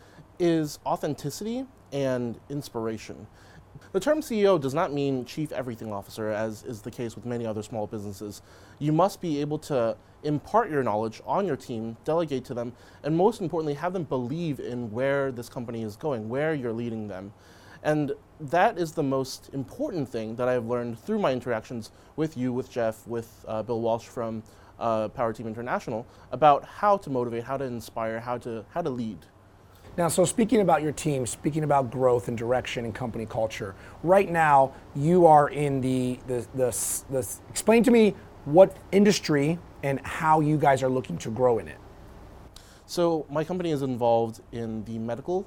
is 0.41 0.79
authenticity 0.85 1.67
and 1.93 2.41
inspiration. 2.49 3.27
The 3.93 4.01
term 4.01 4.21
CEO 4.21 4.61
does 4.61 4.75
not 4.75 4.93
mean 4.93 5.25
chief 5.25 5.53
everything 5.53 5.93
officer, 5.93 6.29
as 6.29 6.65
is 6.65 6.83
the 6.83 6.91
case 6.91 7.15
with 7.15 7.25
many 7.25 7.47
other 7.47 7.63
small 7.63 7.87
businesses. 7.87 8.43
You 8.79 8.93
must 8.93 9.21
be 9.21 9.41
able 9.41 9.59
to 9.61 9.97
impart 10.23 10.71
your 10.71 10.83
knowledge 10.83 11.21
on 11.27 11.47
your 11.47 11.57
team, 11.57 11.97
delegate 12.05 12.45
to 12.47 12.55
them, 12.55 12.73
and 13.03 13.17
most 13.17 13.41
importantly, 13.41 13.75
have 13.75 13.93
them 13.93 14.05
believe 14.05 14.61
in 14.61 14.91
where 14.91 15.33
this 15.33 15.49
company 15.49 15.83
is 15.83 15.97
going, 15.97 16.29
where 16.29 16.55
you're 16.55 16.73
leading 16.73 17.09
them. 17.09 17.33
And 17.83 18.13
that 18.39 18.79
is 18.79 18.93
the 18.93 19.03
most 19.03 19.51
important 19.53 20.09
thing 20.09 20.37
that 20.37 20.49
I've 20.49 20.67
learned 20.67 20.99
through 20.99 21.19
my 21.19 21.33
interactions 21.33 21.91
with 22.17 22.37
you, 22.37 22.53
with 22.53 22.71
Jeff, 22.71 23.07
with 23.07 23.45
uh, 23.49 23.63
Bill 23.63 23.81
Walsh 23.81 24.07
from 24.07 24.43
uh, 24.79 25.09
Power 25.09 25.33
Team 25.33 25.47
International 25.47 26.07
about 26.33 26.65
how 26.65 26.97
to 26.99 27.11
motivate, 27.11 27.45
how 27.45 27.57
to 27.57 27.65
inspire, 27.65 28.21
how 28.21 28.39
to, 28.39 28.65
how 28.71 28.83
to 28.83 28.91
lead. 28.91 29.19
Now, 29.97 30.09
so 30.09 30.25
speaking 30.25 30.61
about 30.61 30.83
your 30.83 30.93
team, 30.93 31.27
speaking 31.27 31.65
about 31.65 31.91
growth 31.91 32.29
and 32.29 32.39
direction 32.39 32.85
and 32.85 32.95
company 32.95 33.27
culture, 33.27 33.75
right 34.03 34.31
now 34.31 34.73
you 34.95 35.27
are 35.27 35.49
in 35.49 35.81
the, 35.81 36.19
the, 36.27 36.47
the, 36.55 37.03
the, 37.11 37.29
explain 37.49 37.83
to 37.85 37.91
me 37.91 38.15
what 38.45 38.77
industry 38.93 39.59
and 39.83 40.01
how 40.07 40.41
you 40.41 40.57
guys 40.57 40.83
are 40.83 40.89
looking 40.89 41.19
to 41.19 41.31
grow 41.31 41.59
in 41.59 41.67
it. 41.67 41.79
So, 42.87 43.27
my 43.31 43.45
company 43.45 43.71
is 43.71 43.83
involved 43.83 44.41
in 44.53 44.85
the 44.85 44.99
medical, 44.99 45.47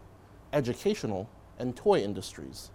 educational, 0.52 1.30
and 1.58 1.76
toy 1.76 2.02
industries. 2.02 2.72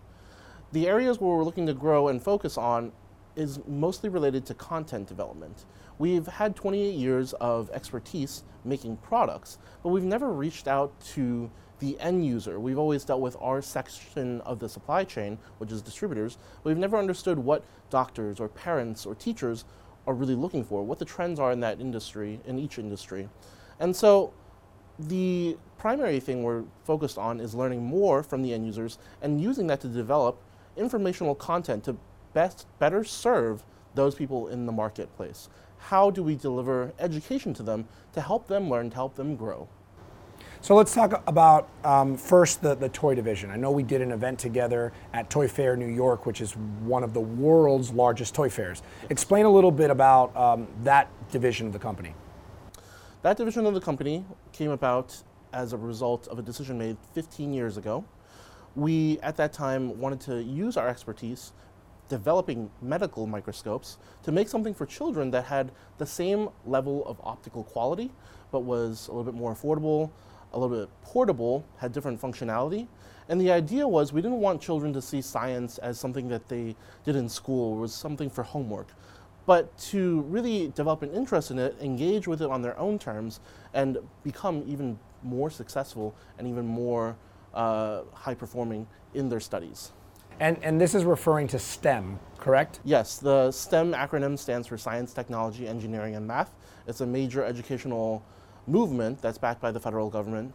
The 0.72 0.86
areas 0.86 1.20
where 1.20 1.36
we're 1.36 1.44
looking 1.44 1.66
to 1.66 1.74
grow 1.74 2.08
and 2.08 2.22
focus 2.22 2.58
on 2.58 2.92
is 3.36 3.60
mostly 3.66 4.10
related 4.10 4.44
to 4.46 4.54
content 4.54 5.06
development. 5.06 5.64
We've 5.98 6.26
had 6.26 6.54
28 6.54 6.94
years 6.94 7.32
of 7.34 7.70
expertise 7.70 8.44
making 8.64 8.98
products, 8.98 9.58
but 9.82 9.88
we've 9.88 10.04
never 10.04 10.32
reached 10.32 10.68
out 10.68 10.92
to 11.14 11.50
the 11.80 11.98
end 12.00 12.24
user. 12.24 12.60
We've 12.60 12.78
always 12.78 13.04
dealt 13.04 13.20
with 13.20 13.36
our 13.40 13.60
section 13.62 14.40
of 14.42 14.58
the 14.58 14.68
supply 14.68 15.04
chain, 15.04 15.38
which 15.58 15.72
is 15.72 15.82
distributors, 15.82 16.38
but 16.62 16.70
we've 16.70 16.78
never 16.78 16.96
understood 16.96 17.38
what 17.38 17.64
doctors 17.90 18.38
or 18.40 18.48
parents 18.48 19.06
or 19.06 19.14
teachers 19.14 19.64
are 20.06 20.14
really 20.14 20.34
looking 20.34 20.64
for, 20.64 20.82
what 20.82 20.98
the 20.98 21.04
trends 21.04 21.38
are 21.40 21.52
in 21.52 21.60
that 21.60 21.80
industry, 21.80 22.40
in 22.46 22.58
each 22.58 22.78
industry. 22.78 23.28
And 23.80 23.94
so 23.94 24.32
the 24.98 25.56
primary 25.78 26.20
thing 26.20 26.42
we're 26.42 26.64
focused 26.84 27.18
on 27.18 27.40
is 27.40 27.54
learning 27.54 27.84
more 27.84 28.22
from 28.22 28.42
the 28.42 28.52
end 28.52 28.66
users 28.66 28.98
and 29.22 29.40
using 29.40 29.66
that 29.68 29.80
to 29.80 29.88
develop 29.88 30.40
informational 30.76 31.34
content 31.34 31.84
to 31.84 31.96
best 32.32 32.66
better 32.78 33.04
serve 33.04 33.64
those 33.94 34.14
people 34.14 34.48
in 34.48 34.66
the 34.66 34.72
marketplace. 34.72 35.48
How 35.78 36.10
do 36.10 36.22
we 36.22 36.36
deliver 36.36 36.92
education 36.98 37.54
to 37.54 37.62
them 37.62 37.88
to 38.12 38.20
help 38.20 38.46
them 38.46 38.68
learn, 38.68 38.90
to 38.90 38.96
help 38.96 39.14
them 39.14 39.36
grow? 39.36 39.68
So 40.60 40.74
let's 40.74 40.92
talk 40.92 41.22
about 41.28 41.68
um, 41.84 42.16
first 42.16 42.62
the, 42.62 42.74
the 42.74 42.88
toy 42.88 43.14
division. 43.14 43.50
I 43.50 43.56
know 43.56 43.70
we 43.70 43.84
did 43.84 44.02
an 44.02 44.10
event 44.10 44.40
together 44.40 44.92
at 45.12 45.30
Toy 45.30 45.46
Fair 45.46 45.76
New 45.76 45.86
York, 45.86 46.26
which 46.26 46.40
is 46.40 46.56
one 46.56 47.04
of 47.04 47.14
the 47.14 47.20
world's 47.20 47.92
largest 47.92 48.34
toy 48.34 48.50
fairs. 48.50 48.82
Explain 49.08 49.46
a 49.46 49.50
little 49.50 49.70
bit 49.70 49.90
about 49.90 50.36
um, 50.36 50.66
that 50.82 51.08
division 51.30 51.68
of 51.68 51.72
the 51.72 51.78
company. 51.78 52.12
That 53.22 53.36
division 53.36 53.66
of 53.66 53.74
the 53.74 53.80
company 53.80 54.24
came 54.52 54.70
about 54.70 55.22
as 55.52 55.72
a 55.72 55.76
result 55.76 56.26
of 56.28 56.38
a 56.38 56.42
decision 56.42 56.76
made 56.76 56.96
15 57.14 57.52
years 57.52 57.76
ago. 57.76 58.04
We, 58.74 59.18
at 59.20 59.36
that 59.36 59.52
time, 59.52 59.98
wanted 59.98 60.20
to 60.22 60.42
use 60.42 60.76
our 60.76 60.88
expertise 60.88 61.52
developing 62.08 62.70
medical 62.80 63.26
microscopes 63.26 63.98
to 64.22 64.32
make 64.32 64.48
something 64.48 64.74
for 64.74 64.86
children 64.86 65.30
that 65.30 65.44
had 65.44 65.72
the 65.98 66.06
same 66.06 66.48
level 66.66 67.04
of 67.06 67.20
optical 67.22 67.64
quality, 67.64 68.10
but 68.50 68.60
was 68.60 69.08
a 69.08 69.10
little 69.12 69.24
bit 69.24 69.34
more 69.34 69.54
affordable, 69.54 70.10
a 70.52 70.58
little 70.58 70.76
bit 70.76 70.88
portable, 71.02 71.64
had 71.76 71.92
different 71.92 72.20
functionality. 72.20 72.88
And 73.28 73.40
the 73.40 73.52
idea 73.52 73.86
was 73.86 74.12
we 74.12 74.22
didn't 74.22 74.40
want 74.40 74.62
children 74.62 74.92
to 74.94 75.02
see 75.02 75.20
science 75.20 75.78
as 75.78 76.00
something 76.00 76.28
that 76.28 76.48
they 76.48 76.74
did 77.04 77.14
in 77.16 77.28
school, 77.28 77.76
was 77.76 77.92
something 77.92 78.30
for 78.30 78.42
homework, 78.42 78.88
but 79.44 79.76
to 79.78 80.22
really 80.22 80.68
develop 80.68 81.02
an 81.02 81.10
interest 81.12 81.50
in 81.50 81.58
it, 81.58 81.76
engage 81.80 82.26
with 82.26 82.40
it 82.40 82.50
on 82.50 82.62
their 82.62 82.78
own 82.78 82.98
terms, 82.98 83.40
and 83.74 83.98
become 84.24 84.64
even 84.66 84.98
more 85.22 85.50
successful 85.50 86.14
and 86.38 86.46
even 86.46 86.66
more 86.66 87.16
uh, 87.54 88.02
high 88.12 88.34
performing 88.34 88.86
in 89.14 89.28
their 89.28 89.40
studies. 89.40 89.92
And, 90.40 90.56
and 90.62 90.80
this 90.80 90.94
is 90.94 91.04
referring 91.04 91.48
to 91.48 91.58
STEM, 91.58 92.18
correct? 92.38 92.80
Yes, 92.84 93.18
the 93.18 93.50
STEM 93.50 93.92
acronym 93.92 94.38
stands 94.38 94.68
for 94.68 94.78
Science, 94.78 95.12
Technology, 95.12 95.66
Engineering, 95.66 96.14
and 96.14 96.26
Math. 96.26 96.54
It's 96.86 97.00
a 97.00 97.06
major 97.06 97.44
educational 97.44 98.24
movement 98.66 99.20
that's 99.20 99.38
backed 99.38 99.60
by 99.60 99.72
the 99.72 99.80
federal 99.80 100.08
government, 100.08 100.54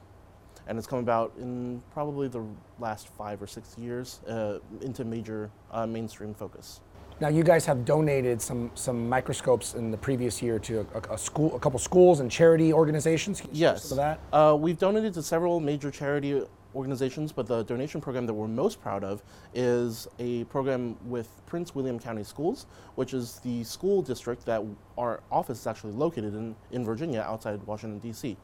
and 0.68 0.78
it's 0.78 0.88
come 0.88 1.00
about 1.00 1.34
in 1.38 1.82
probably 1.92 2.30
the 2.30 2.46
last 2.80 3.10
five 3.10 3.42
or 3.42 3.48
six 3.48 3.78
years 3.78 4.22
uh, 4.28 4.60
into 4.82 5.04
major 5.04 5.52
uh, 5.72 5.86
mainstream 5.86 6.34
focus. 6.34 6.80
Now, 7.20 7.28
you 7.28 7.44
guys 7.44 7.66
have 7.66 7.86
donated 7.86 8.42
some 8.42 8.72
some 8.74 9.08
microscopes 9.08 9.75
in 9.75 9.92
the 9.92 9.98
previous 9.98 10.42
year 10.42 10.58
to 10.60 10.86
a, 10.96 11.13
a 11.13 11.18
school, 11.18 11.56
a 11.56 11.60
couple 11.60 11.78
schools 11.78 12.22
and 12.22 12.32
charity 12.32 12.74
organizations. 12.74 13.44
yes, 13.52 13.90
for 13.90 13.96
that. 13.96 14.20
Uh, 14.32 14.56
we've 14.60 14.80
donated 14.80 15.13
to 15.13 15.22
several 15.22 15.60
major 15.60 15.92
charity 15.92 16.42
organizations, 16.75 17.32
but 17.32 17.48
the 17.48 17.63
donation 17.63 18.01
program 18.01 18.25
that 18.25 18.34
we're 18.34 18.48
most 18.48 18.82
proud 18.82 19.03
of 19.03 19.24
is 19.53 20.08
a 20.20 20.44
program 20.46 20.98
with 21.06 21.30
Prince 21.46 21.75
William 21.75 22.00
County 22.00 22.24
Schools, 22.24 22.65
which 22.96 23.13
is 23.13 23.39
the 23.39 23.63
school 23.63 24.01
district 24.01 24.46
that 24.46 24.63
our 24.98 25.22
office 25.32 25.60
is 25.60 25.68
actually 25.68 25.94
located 25.94 26.34
in, 26.34 26.56
in 26.72 26.84
Virginia 26.86 27.22
outside 27.22 27.62
Washington, 27.63 28.00
D.C. 28.00 28.38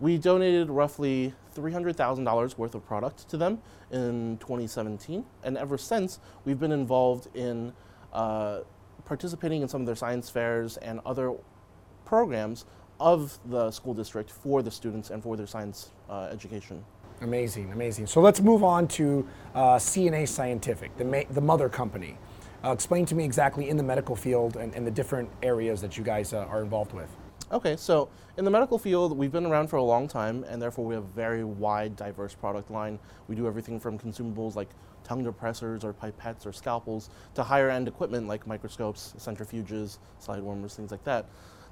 We 0.00 0.16
donated 0.16 0.70
roughly 0.70 1.34
$300,000 1.56 2.58
worth 2.58 2.74
of 2.74 2.86
product 2.86 3.28
to 3.30 3.36
them 3.36 3.60
in 3.90 4.38
2017, 4.38 5.24
and 5.42 5.58
ever 5.58 5.76
since, 5.76 6.20
we've 6.44 6.60
been 6.60 6.72
involved 6.72 7.28
in 7.34 7.72
uh, 8.12 8.60
participating 9.04 9.62
in 9.62 9.68
some 9.68 9.80
of 9.80 9.86
their 9.86 9.96
science 9.96 10.30
fairs 10.30 10.76
and 10.76 11.00
other 11.04 11.34
programs 12.04 12.64
of 13.00 13.38
the 13.46 13.70
school 13.70 13.94
district 13.94 14.30
for 14.30 14.62
the 14.62 14.70
students 14.70 15.10
and 15.10 15.22
for 15.22 15.36
their 15.36 15.46
science 15.46 15.90
uh, 16.08 16.28
education. 16.30 16.84
Amazing, 17.20 17.72
amazing. 17.72 18.06
So 18.06 18.20
let's 18.20 18.40
move 18.40 18.62
on 18.62 18.86
to 18.88 19.26
uh, 19.54 19.78
C&A 19.78 20.24
Scientific, 20.24 20.96
the, 20.96 21.04
ma- 21.04 21.24
the 21.30 21.40
mother 21.40 21.68
company. 21.68 22.16
Uh, 22.64 22.70
explain 22.70 23.06
to 23.06 23.14
me 23.14 23.24
exactly 23.24 23.68
in 23.68 23.76
the 23.76 23.82
medical 23.82 24.14
field 24.14 24.56
and, 24.56 24.72
and 24.74 24.86
the 24.86 24.90
different 24.90 25.28
areas 25.42 25.80
that 25.80 25.96
you 25.96 26.04
guys 26.04 26.32
uh, 26.32 26.38
are 26.48 26.62
involved 26.62 26.92
with. 26.92 27.08
Okay, 27.50 27.76
so 27.76 28.08
in 28.36 28.44
the 28.44 28.50
medical 28.50 28.78
field, 28.78 29.16
we've 29.16 29.32
been 29.32 29.46
around 29.46 29.68
for 29.68 29.76
a 29.76 29.82
long 29.82 30.06
time, 30.06 30.44
and 30.44 30.60
therefore 30.60 30.84
we 30.84 30.94
have 30.94 31.04
a 31.04 31.14
very 31.14 31.44
wide, 31.44 31.96
diverse 31.96 32.34
product 32.34 32.70
line. 32.70 32.98
We 33.26 33.34
do 33.34 33.46
everything 33.46 33.80
from 33.80 33.98
consumables 33.98 34.54
like 34.54 34.68
tongue 35.02 35.24
depressors 35.24 35.82
or 35.82 35.94
pipettes 35.94 36.46
or 36.46 36.52
scalpels 36.52 37.08
to 37.34 37.42
higher 37.42 37.70
end 37.70 37.88
equipment 37.88 38.28
like 38.28 38.46
microscopes, 38.46 39.14
centrifuges, 39.18 39.98
slide 40.18 40.42
warmers, 40.42 40.74
things 40.74 40.90
like 40.90 41.02
that. 41.04 41.26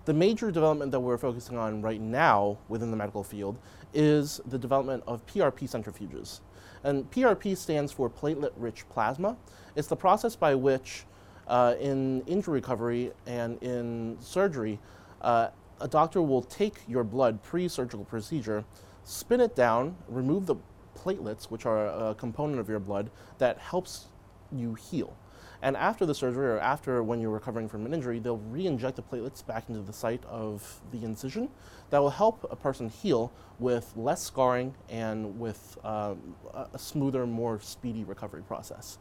The 0.07 0.15
major 0.15 0.53
development 0.53 0.93
that 0.93 1.01
we're 1.01 1.19
focusing 1.19 1.59
on 1.59 1.83
right 1.83 2.01
now 2.01 2.59
within 2.69 2.93
the 2.93 2.97
medical 2.97 3.25
field 3.25 3.59
is 3.93 4.41
the 4.47 4.57
development 4.57 5.03
of 5.09 5.27
PRP 5.27 5.69
centrifuges. 5.69 6.39
And 6.85 7.11
PRP 7.11 7.57
stands 7.57 7.91
for 7.91 8.09
platelet 8.09 8.53
rich 8.57 8.89
plasma. 8.89 9.37
It's 9.75 9.89
the 9.89 9.97
process 9.97 10.37
by 10.37 10.55
which, 10.55 11.07
uh, 11.49 11.75
in 11.81 12.23
injury 12.29 12.61
recovery 12.61 13.11
and 13.27 13.61
in 13.65 14.17
surgery, 14.21 14.79
uh, 15.23 15.49
a 15.81 15.89
doctor 15.89 16.23
will 16.23 16.43
take 16.43 16.77
your 16.87 17.03
blood 17.03 17.43
pre 17.43 17.67
surgical 17.67 18.05
procedure, 18.05 18.65
spin 19.03 19.41
it 19.41 19.57
down, 19.57 19.97
remove 20.07 20.47
the 20.47 20.55
platelets, 20.97 21.47
which 21.47 21.67
are 21.67 22.11
a 22.11 22.15
component 22.15 22.61
of 22.61 22.69
your 22.69 22.79
blood 22.79 23.11
that 23.39 23.59
helps 23.59 24.07
you 24.53 24.75
heal. 24.75 25.17
And 25.63 25.77
after 25.77 26.07
the 26.07 26.15
surgery 26.15 26.47
or 26.47 26.59
after 26.59 27.03
when 27.03 27.21
you're 27.21 27.31
recovering 27.31 27.69
from 27.69 27.87
an 27.87 27.95
injury, 27.95 28.19
they'll 28.19 28.37
re-inject 28.37 28.97
the 28.97 29.03
platelets 29.03 29.45
back 29.45 29.69
into 29.69 29.81
the 29.81 29.93
site 29.93 30.25
of 30.27 30.81
the 30.93 31.05
incision. 31.05 31.49
That 31.91 32.01
will 32.01 32.11
help 32.11 32.47
a 32.51 32.57
person 32.57 32.89
heal 32.89 33.33
with 33.59 33.93
less 33.97 34.23
scarring 34.23 34.75
and 34.89 35.39
with 35.39 35.79
um, 35.85 36.35
a 36.73 36.79
smoother, 36.79 37.27
more 37.27 37.61
speedy 37.61 38.05
recovery 38.05 38.43
process. 38.43 38.99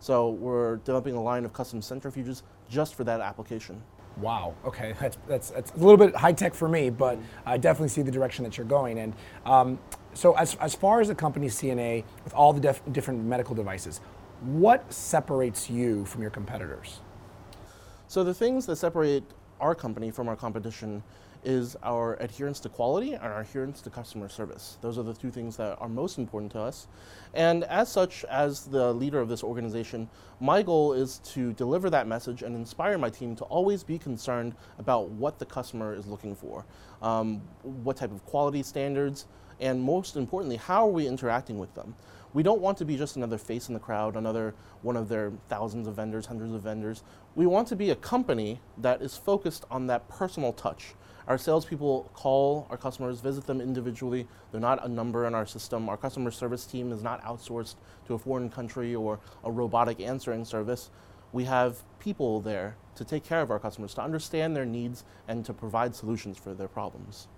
So 0.00 0.30
we're 0.30 0.76
developing 0.76 1.14
a 1.14 1.22
line 1.22 1.44
of 1.44 1.52
custom 1.52 1.80
centrifuges 1.80 2.42
just 2.68 2.94
for 2.94 3.04
that 3.04 3.20
application. 3.20 3.82
Wow. 4.20 4.54
Okay, 4.64 4.94
that's 5.00 5.18
that's, 5.28 5.50
that's 5.50 5.70
a 5.72 5.76
little 5.76 5.96
bit 5.96 6.14
high 6.14 6.32
tech 6.32 6.54
for 6.54 6.68
me, 6.68 6.90
but 6.90 7.18
I 7.46 7.56
definitely 7.56 7.88
see 7.88 8.02
the 8.02 8.10
direction 8.10 8.44
that 8.44 8.56
you're 8.56 8.66
going. 8.66 8.98
And 8.98 9.14
um, 9.44 9.78
so, 10.14 10.32
as 10.34 10.56
as 10.56 10.74
far 10.74 11.00
as 11.00 11.08
the 11.08 11.14
company 11.14 11.48
C&A 11.48 12.04
with 12.24 12.34
all 12.34 12.52
the 12.52 12.60
def- 12.60 12.82
different 12.92 13.24
medical 13.24 13.54
devices, 13.54 14.00
what 14.40 14.92
separates 14.92 15.68
you 15.68 16.04
from 16.04 16.22
your 16.22 16.30
competitors? 16.30 17.00
So 18.06 18.24
the 18.24 18.34
things 18.34 18.66
that 18.66 18.76
separate 18.76 19.24
our 19.60 19.74
company 19.74 20.10
from 20.10 20.28
our 20.28 20.36
competition 20.36 21.02
is 21.44 21.76
our 21.82 22.14
adherence 22.20 22.58
to 22.60 22.68
quality 22.68 23.14
and 23.14 23.22
our 23.22 23.40
adherence 23.40 23.80
to 23.82 23.90
customer 23.90 24.28
service. 24.28 24.76
Those 24.80 24.98
are 24.98 25.02
the 25.02 25.14
two 25.14 25.30
things 25.30 25.56
that 25.56 25.78
are 25.80 25.88
most 25.88 26.18
important 26.18 26.52
to 26.52 26.60
us. 26.60 26.88
And 27.34 27.64
as 27.64 27.90
such, 27.90 28.24
as 28.24 28.64
the 28.64 28.92
leader 28.92 29.20
of 29.20 29.28
this 29.28 29.44
organization, 29.44 30.08
my 30.40 30.62
goal 30.62 30.92
is 30.92 31.18
to 31.34 31.52
deliver 31.52 31.90
that 31.90 32.06
message 32.06 32.42
and 32.42 32.56
inspire 32.56 32.98
my 32.98 33.10
team 33.10 33.36
to 33.36 33.44
always 33.44 33.84
be 33.84 33.98
concerned 33.98 34.54
about 34.78 35.10
what 35.10 35.38
the 35.38 35.46
customer 35.46 35.94
is 35.94 36.06
looking 36.06 36.34
for, 36.34 36.64
um, 37.02 37.40
what 37.62 37.96
type 37.96 38.12
of 38.12 38.24
quality 38.24 38.62
standards, 38.62 39.26
and 39.60 39.80
most 39.80 40.16
importantly, 40.16 40.56
how 40.56 40.86
are 40.86 40.92
we 40.92 41.06
interacting 41.06 41.58
with 41.58 41.74
them? 41.74 41.94
We 42.34 42.42
don't 42.42 42.60
want 42.60 42.76
to 42.78 42.84
be 42.84 42.96
just 42.96 43.16
another 43.16 43.38
face 43.38 43.68
in 43.68 43.74
the 43.74 43.80
crowd, 43.80 44.14
another 44.14 44.54
one 44.82 44.96
of 44.96 45.08
their 45.08 45.32
thousands 45.48 45.88
of 45.88 45.94
vendors, 45.94 46.26
hundreds 46.26 46.52
of 46.52 46.62
vendors. 46.62 47.02
We 47.34 47.46
want 47.46 47.68
to 47.68 47.76
be 47.76 47.90
a 47.90 47.96
company 47.96 48.60
that 48.76 49.00
is 49.00 49.16
focused 49.16 49.64
on 49.70 49.86
that 49.86 50.08
personal 50.08 50.52
touch. 50.52 50.94
Our 51.26 51.38
salespeople 51.38 52.10
call 52.14 52.66
our 52.70 52.76
customers, 52.76 53.20
visit 53.20 53.46
them 53.46 53.60
individually. 53.60 54.26
They're 54.50 54.60
not 54.60 54.84
a 54.84 54.88
number 54.88 55.26
in 55.26 55.34
our 55.34 55.46
system. 55.46 55.88
Our 55.88 55.96
customer 55.96 56.30
service 56.30 56.64
team 56.66 56.92
is 56.92 57.02
not 57.02 57.22
outsourced 57.22 57.76
to 58.06 58.14
a 58.14 58.18
foreign 58.18 58.50
country 58.50 58.94
or 58.94 59.20
a 59.44 59.50
robotic 59.50 60.00
answering 60.00 60.44
service. 60.44 60.90
We 61.32 61.44
have 61.44 61.82
people 61.98 62.40
there 62.40 62.76
to 62.94 63.04
take 63.04 63.24
care 63.24 63.42
of 63.42 63.50
our 63.50 63.58
customers, 63.58 63.94
to 63.94 64.02
understand 64.02 64.56
their 64.56 64.64
needs, 64.66 65.04
and 65.28 65.44
to 65.44 65.52
provide 65.52 65.94
solutions 65.94 66.38
for 66.38 66.54
their 66.54 66.68
problems. 66.68 67.28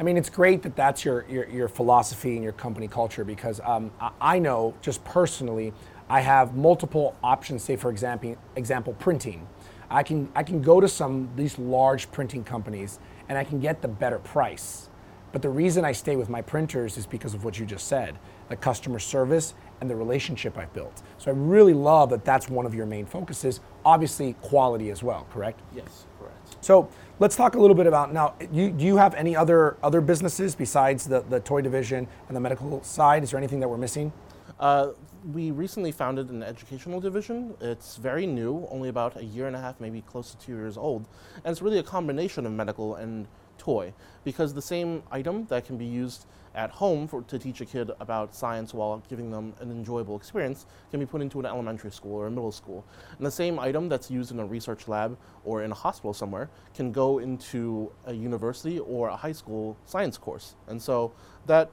I 0.00 0.04
mean, 0.04 0.16
it's 0.16 0.30
great 0.30 0.62
that 0.62 0.76
that's 0.76 1.04
your, 1.04 1.24
your, 1.28 1.48
your 1.48 1.68
philosophy 1.68 2.34
and 2.34 2.44
your 2.44 2.52
company 2.52 2.86
culture 2.86 3.24
because 3.24 3.60
um, 3.64 3.90
I, 4.20 4.38
know 4.38 4.74
just 4.80 5.04
personally, 5.04 5.72
I 6.08 6.20
have 6.20 6.54
multiple 6.54 7.16
options, 7.22 7.64
say 7.64 7.74
for 7.74 7.90
example, 7.90 8.36
example 8.54 8.94
printing. 8.94 9.46
I 9.90 10.04
can, 10.04 10.28
I 10.36 10.44
can 10.44 10.62
go 10.62 10.80
to 10.80 10.88
some 10.88 11.30
these 11.34 11.58
large 11.58 12.12
printing 12.12 12.44
companies 12.44 13.00
and 13.28 13.36
I 13.36 13.42
can 13.42 13.58
get 13.58 13.82
the 13.82 13.88
better 13.88 14.20
price. 14.20 14.88
But 15.32 15.42
the 15.42 15.50
reason 15.50 15.84
I 15.84 15.92
stay 15.92 16.14
with 16.14 16.28
my 16.28 16.42
printers 16.42 16.96
is 16.96 17.04
because 17.04 17.34
of 17.34 17.44
what 17.44 17.58
you 17.58 17.66
just 17.66 17.88
said, 17.88 18.18
the 18.48 18.56
customer 18.56 18.98
service 18.98 19.54
and 19.80 19.90
the 19.90 19.96
relationship 19.96 20.56
I've 20.56 20.72
built. 20.72 21.02
So 21.18 21.30
I 21.30 21.34
really 21.34 21.74
love 21.74 22.10
that 22.10 22.24
that's 22.24 22.48
one 22.48 22.66
of 22.66 22.74
your 22.74 22.86
main 22.86 23.04
focuses. 23.04 23.60
Obviously, 23.84 24.34
quality 24.42 24.90
as 24.90 25.02
well, 25.02 25.26
correct? 25.30 25.60
Yes, 25.74 26.06
correct. 26.18 26.64
So 26.64 26.88
let's 27.20 27.36
talk 27.36 27.54
a 27.54 27.58
little 27.58 27.74
bit 27.74 27.86
about 27.86 28.12
now. 28.12 28.34
You, 28.52 28.70
do 28.70 28.84
you 28.84 28.96
have 28.96 29.14
any 29.14 29.34
other 29.34 29.76
other 29.82 30.00
businesses 30.00 30.54
besides 30.54 31.06
the, 31.06 31.20
the 31.20 31.40
toy 31.40 31.60
division 31.60 32.06
and 32.28 32.36
the 32.36 32.40
medical 32.40 32.82
side? 32.82 33.22
Is 33.22 33.30
there 33.30 33.38
anything 33.38 33.60
that 33.60 33.68
we're 33.68 33.78
missing? 33.78 34.12
Uh, 34.60 34.90
we 35.32 35.50
recently 35.50 35.92
founded 35.92 36.30
an 36.30 36.42
educational 36.42 37.00
division. 37.00 37.54
It's 37.60 37.96
very 37.96 38.26
new, 38.26 38.66
only 38.70 38.88
about 38.88 39.16
a 39.16 39.24
year 39.24 39.46
and 39.46 39.54
a 39.54 39.60
half, 39.60 39.80
maybe 39.80 40.00
close 40.02 40.32
to 40.32 40.38
two 40.38 40.52
years 40.52 40.76
old. 40.76 41.06
And 41.44 41.52
it's 41.52 41.62
really 41.62 41.78
a 41.78 41.82
combination 41.82 42.44
of 42.46 42.52
medical 42.52 42.96
and 42.96 43.26
toy 43.56 43.92
because 44.24 44.54
the 44.54 44.62
same 44.62 45.02
item 45.10 45.46
that 45.46 45.64
can 45.64 45.76
be 45.76 45.84
used 45.84 46.26
at 46.58 46.70
home 46.70 47.06
for, 47.06 47.22
to 47.22 47.38
teach 47.38 47.60
a 47.60 47.64
kid 47.64 47.92
about 48.00 48.34
science 48.34 48.74
while 48.74 49.00
giving 49.08 49.30
them 49.30 49.54
an 49.60 49.70
enjoyable 49.70 50.16
experience 50.16 50.66
can 50.90 50.98
be 50.98 51.06
put 51.06 51.22
into 51.22 51.38
an 51.38 51.46
elementary 51.46 51.92
school 51.92 52.16
or 52.16 52.26
a 52.26 52.30
middle 52.30 52.50
school. 52.50 52.84
And 53.16 53.24
the 53.24 53.30
same 53.30 53.60
item 53.60 53.88
that's 53.88 54.10
used 54.10 54.32
in 54.32 54.40
a 54.40 54.44
research 54.44 54.88
lab 54.88 55.16
or 55.44 55.62
in 55.62 55.70
a 55.70 55.74
hospital 55.74 56.12
somewhere 56.12 56.50
can 56.74 56.90
go 56.90 57.20
into 57.20 57.92
a 58.06 58.12
university 58.12 58.80
or 58.80 59.08
a 59.08 59.16
high 59.16 59.32
school 59.32 59.76
science 59.86 60.18
course. 60.18 60.56
And 60.66 60.82
so 60.82 61.12
that 61.46 61.70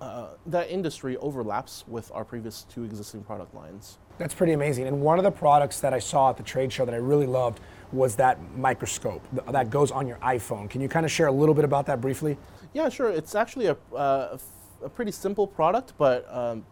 uh, 0.00 0.28
that 0.46 0.68
industry 0.70 1.16
overlaps 1.18 1.84
with 1.86 2.10
our 2.12 2.24
previous 2.24 2.64
two 2.64 2.84
existing 2.84 3.22
product 3.22 3.54
lines. 3.54 3.98
That's 4.18 4.34
pretty 4.34 4.52
amazing. 4.52 4.86
And 4.86 5.00
one 5.00 5.18
of 5.18 5.24
the 5.24 5.30
products 5.30 5.80
that 5.80 5.94
I 5.94 5.98
saw 5.98 6.30
at 6.30 6.36
the 6.36 6.42
trade 6.42 6.72
show 6.72 6.84
that 6.84 6.94
I 6.94 6.98
really 6.98 7.26
loved 7.26 7.60
was 7.92 8.16
that 8.16 8.38
microscope 8.56 9.22
that 9.50 9.70
goes 9.70 9.90
on 9.90 10.06
your 10.06 10.16
iPhone. 10.18 10.68
Can 10.68 10.80
you 10.80 10.88
kind 10.88 11.06
of 11.06 11.12
share 11.12 11.26
a 11.26 11.32
little 11.32 11.54
bit 11.54 11.64
about 11.64 11.86
that 11.86 12.00
briefly? 12.00 12.36
Yeah, 12.72 12.88
sure. 12.88 13.10
It's 13.10 13.34
actually 13.34 13.66
a, 13.66 13.76
uh, 13.94 14.38
a 14.82 14.88
pretty 14.88 15.12
simple 15.12 15.46
product, 15.46 15.94
but 15.96 16.26
um, 16.34 16.64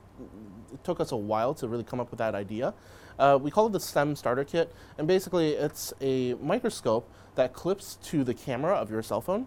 it 0.73 0.83
took 0.85 1.01
us 1.01 1.13
a 1.13 1.17
while 1.17 1.55
to 1.55 1.69
really 1.69 1.85
come 1.85 2.01
up 2.01 2.11
with 2.11 2.19
that 2.19 2.35
idea. 2.35 2.75
Uh, 3.19 3.39
we 3.41 3.51
call 3.51 3.67
it 3.67 3.73
the 3.73 3.81
STEM 3.81 4.17
Starter 4.17 4.45
Kit, 4.45 4.75
and 4.99 5.07
basically 5.07 5.53
it's 5.53 5.93
a 6.01 6.35
microscope 6.35 7.09
that 7.35 7.53
clips 7.53 7.97
to 8.03 8.25
the 8.25 8.35
camera 8.35 8.75
of 8.75 8.91
your 8.91 9.03
cell 9.03 9.21
phone 9.21 9.47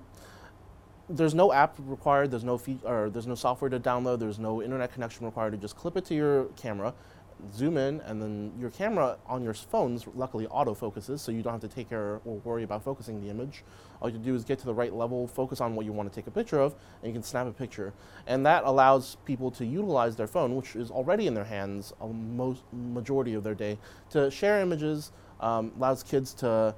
there's 1.10 1.36
no 1.36 1.54
app 1.54 1.76
required. 1.80 2.32
There's 2.32 2.44
no 2.44 2.58
fee- 2.58 2.80
or 2.84 3.10
there's 3.10 3.28
no 3.28 3.36
software 3.36 3.70
to 3.70 3.80
download. 3.80 4.20
There's 4.20 4.40
no 4.40 4.62
internet 4.62 4.94
connection 4.94 5.26
required. 5.26 5.54
You 5.54 5.60
just 5.60 5.76
clip 5.76 5.98
it 5.98 6.06
to 6.06 6.16
your 6.16 6.46
camera, 6.56 6.94
zoom 7.54 7.78
in, 7.78 8.02
and 8.02 8.22
then 8.22 8.52
your 8.60 8.70
camera 8.70 9.18
on 9.28 9.44
your 9.44 9.54
phones 9.54 10.06
luckily 10.16 10.48
auto 10.48 10.74
focuses, 10.74 11.22
so 11.22 11.32
you 11.32 11.42
don't 11.42 11.54
have 11.54 11.62
to 11.62 11.76
take 11.76 11.90
care 11.90 12.20
or 12.26 12.38
worry 12.44 12.64
about 12.64 12.84
focusing 12.84 13.22
the 13.22 13.30
image. 13.30 13.64
All 14.02 14.10
you 14.10 14.18
do 14.18 14.36
is 14.36 14.44
get 14.44 14.60
to 14.60 14.66
the 14.66 14.74
right 14.74 14.94
level, 14.94 15.28
focus 15.28 15.62
on 15.62 15.76
what 15.76 15.86
you 15.86 15.94
want 15.94 16.12
to 16.12 16.16
take 16.16 16.28
a 16.28 16.32
picture 16.32 16.60
of, 16.60 16.76
and 17.02 17.08
you 17.08 17.14
can 17.14 17.24
snap 17.24 17.48
a 17.48 17.52
picture. 17.52 17.94
And 18.28 18.46
that 18.46 18.64
allows 18.64 19.18
people 19.26 19.52
to 19.52 19.66
utilize 19.66 20.16
their 20.16 20.28
phone, 20.28 20.56
which 20.56 20.76
is 20.76 20.92
already 20.92 21.28
in 21.28 21.34
their 21.34 21.46
hands 21.46 21.94
a 22.02 22.08
most 22.08 22.64
majority 22.72 23.34
of 23.34 23.44
their 23.44 23.56
day, 23.56 23.78
to 24.12 24.30
share 24.32 24.62
images. 24.62 25.12
Um, 25.42 25.74
allows 25.78 26.02
kids 26.02 26.34
to 26.36 26.74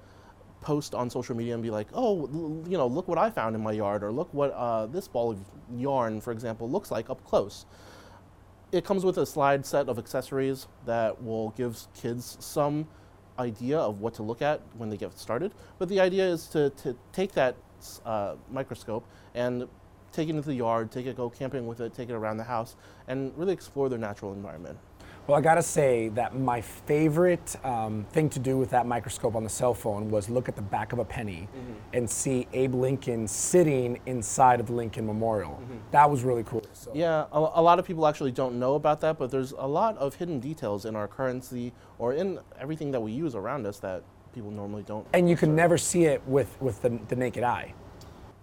post 0.61 0.95
on 0.95 1.09
social 1.09 1.35
media 1.35 1.53
and 1.53 1.61
be 1.61 1.69
like, 1.69 1.87
oh, 1.93 2.27
you 2.67 2.77
know, 2.77 2.87
look 2.87 3.07
what 3.07 3.19
I 3.19 3.29
found 3.29 3.55
in 3.55 3.61
my 3.61 3.71
yard, 3.71 4.03
or 4.03 4.11
look 4.11 4.33
what 4.33 4.51
uh, 4.51 4.87
this 4.87 5.07
ball 5.07 5.31
of 5.31 5.39
yarn, 5.75 6.19
for 6.19 6.31
example, 6.31 6.69
looks 6.69 6.89
like 6.89 7.09
up 7.09 7.23
close. 7.23 7.65
It 8.71 8.83
comes 8.83 9.05
with 9.05 9.17
a 9.17 9.25
slide 9.25 9.65
set 9.65 9.87
of 9.87 9.97
accessories 9.97 10.67
that 10.85 11.23
will 11.23 11.51
give 11.51 11.79
kids 11.95 12.37
some 12.41 12.87
idea 13.39 13.77
of 13.77 14.01
what 14.01 14.13
to 14.15 14.23
look 14.23 14.41
at 14.41 14.61
when 14.77 14.89
they 14.89 14.97
get 14.97 15.17
started. 15.17 15.53
But 15.79 15.87
the 15.87 16.01
idea 16.01 16.27
is 16.27 16.47
to, 16.47 16.71
to 16.71 16.97
take 17.13 17.31
that 17.33 17.55
uh, 18.05 18.35
microscope 18.51 19.05
and 19.33 19.67
take 20.11 20.27
it 20.27 20.31
into 20.31 20.47
the 20.47 20.55
yard, 20.55 20.91
take 20.91 21.05
it, 21.05 21.15
go 21.15 21.29
camping 21.29 21.65
with 21.65 21.79
it, 21.79 21.93
take 21.93 22.09
it 22.09 22.13
around 22.13 22.37
the 22.37 22.43
house, 22.43 22.75
and 23.07 23.31
really 23.37 23.53
explore 23.53 23.87
their 23.87 23.99
natural 23.99 24.33
environment. 24.33 24.77
Well, 25.27 25.37
I 25.37 25.41
gotta 25.41 25.61
say 25.61 26.07
that 26.09 26.39
my 26.39 26.61
favorite 26.61 27.57
um, 27.65 28.05
thing 28.11 28.29
to 28.29 28.39
do 28.39 28.57
with 28.57 28.69
that 28.69 28.85
microscope 28.85 29.35
on 29.35 29.43
the 29.43 29.49
cell 29.49 29.73
phone 29.73 30.09
was 30.09 30.29
look 30.29 30.47
at 30.47 30.55
the 30.55 30.61
back 30.61 30.93
of 30.93 30.99
a 30.99 31.05
penny 31.05 31.49
mm-hmm. 31.53 31.73
and 31.91 32.09
see 32.09 32.47
Abe 32.53 32.75
Lincoln 32.75 33.27
sitting 33.27 33.99
inside 34.05 34.61
of 34.61 34.67
the 34.67 34.73
Lincoln 34.73 35.05
Memorial. 35.05 35.59
Mm-hmm. 35.61 35.77
That 35.91 36.09
was 36.09 36.23
really 36.23 36.43
cool. 36.43 36.63
So. 36.71 36.91
Yeah, 36.95 37.25
a, 37.33 37.39
a, 37.39 37.61
lot 37.61 37.77
of 37.77 37.85
people 37.85 38.07
actually 38.07 38.31
don't 38.31 38.57
know 38.57 38.75
about 38.75 39.01
that, 39.01 39.19
but 39.19 39.29
there's 39.29 39.51
a 39.51 39.67
lot 39.67 39.97
of 39.97 40.15
hidden 40.15 40.39
details 40.39 40.85
in 40.85 40.95
our 40.95 41.09
currency 41.09 41.73
or 41.99 42.13
in 42.13 42.39
everything 42.57 42.91
that 42.91 43.01
we 43.01 43.11
use 43.11 43.35
around 43.35 43.67
us 43.67 43.79
that 43.79 44.03
people 44.33 44.49
normally 44.49 44.83
don't. 44.83 45.05
And 45.11 45.29
you 45.29 45.35
can 45.35 45.53
never 45.53 45.77
see 45.77 46.05
it 46.05 46.25
with, 46.25 46.55
with 46.61 46.81
the, 46.81 46.97
the 47.09 47.17
naked 47.17 47.43
eye. 47.43 47.73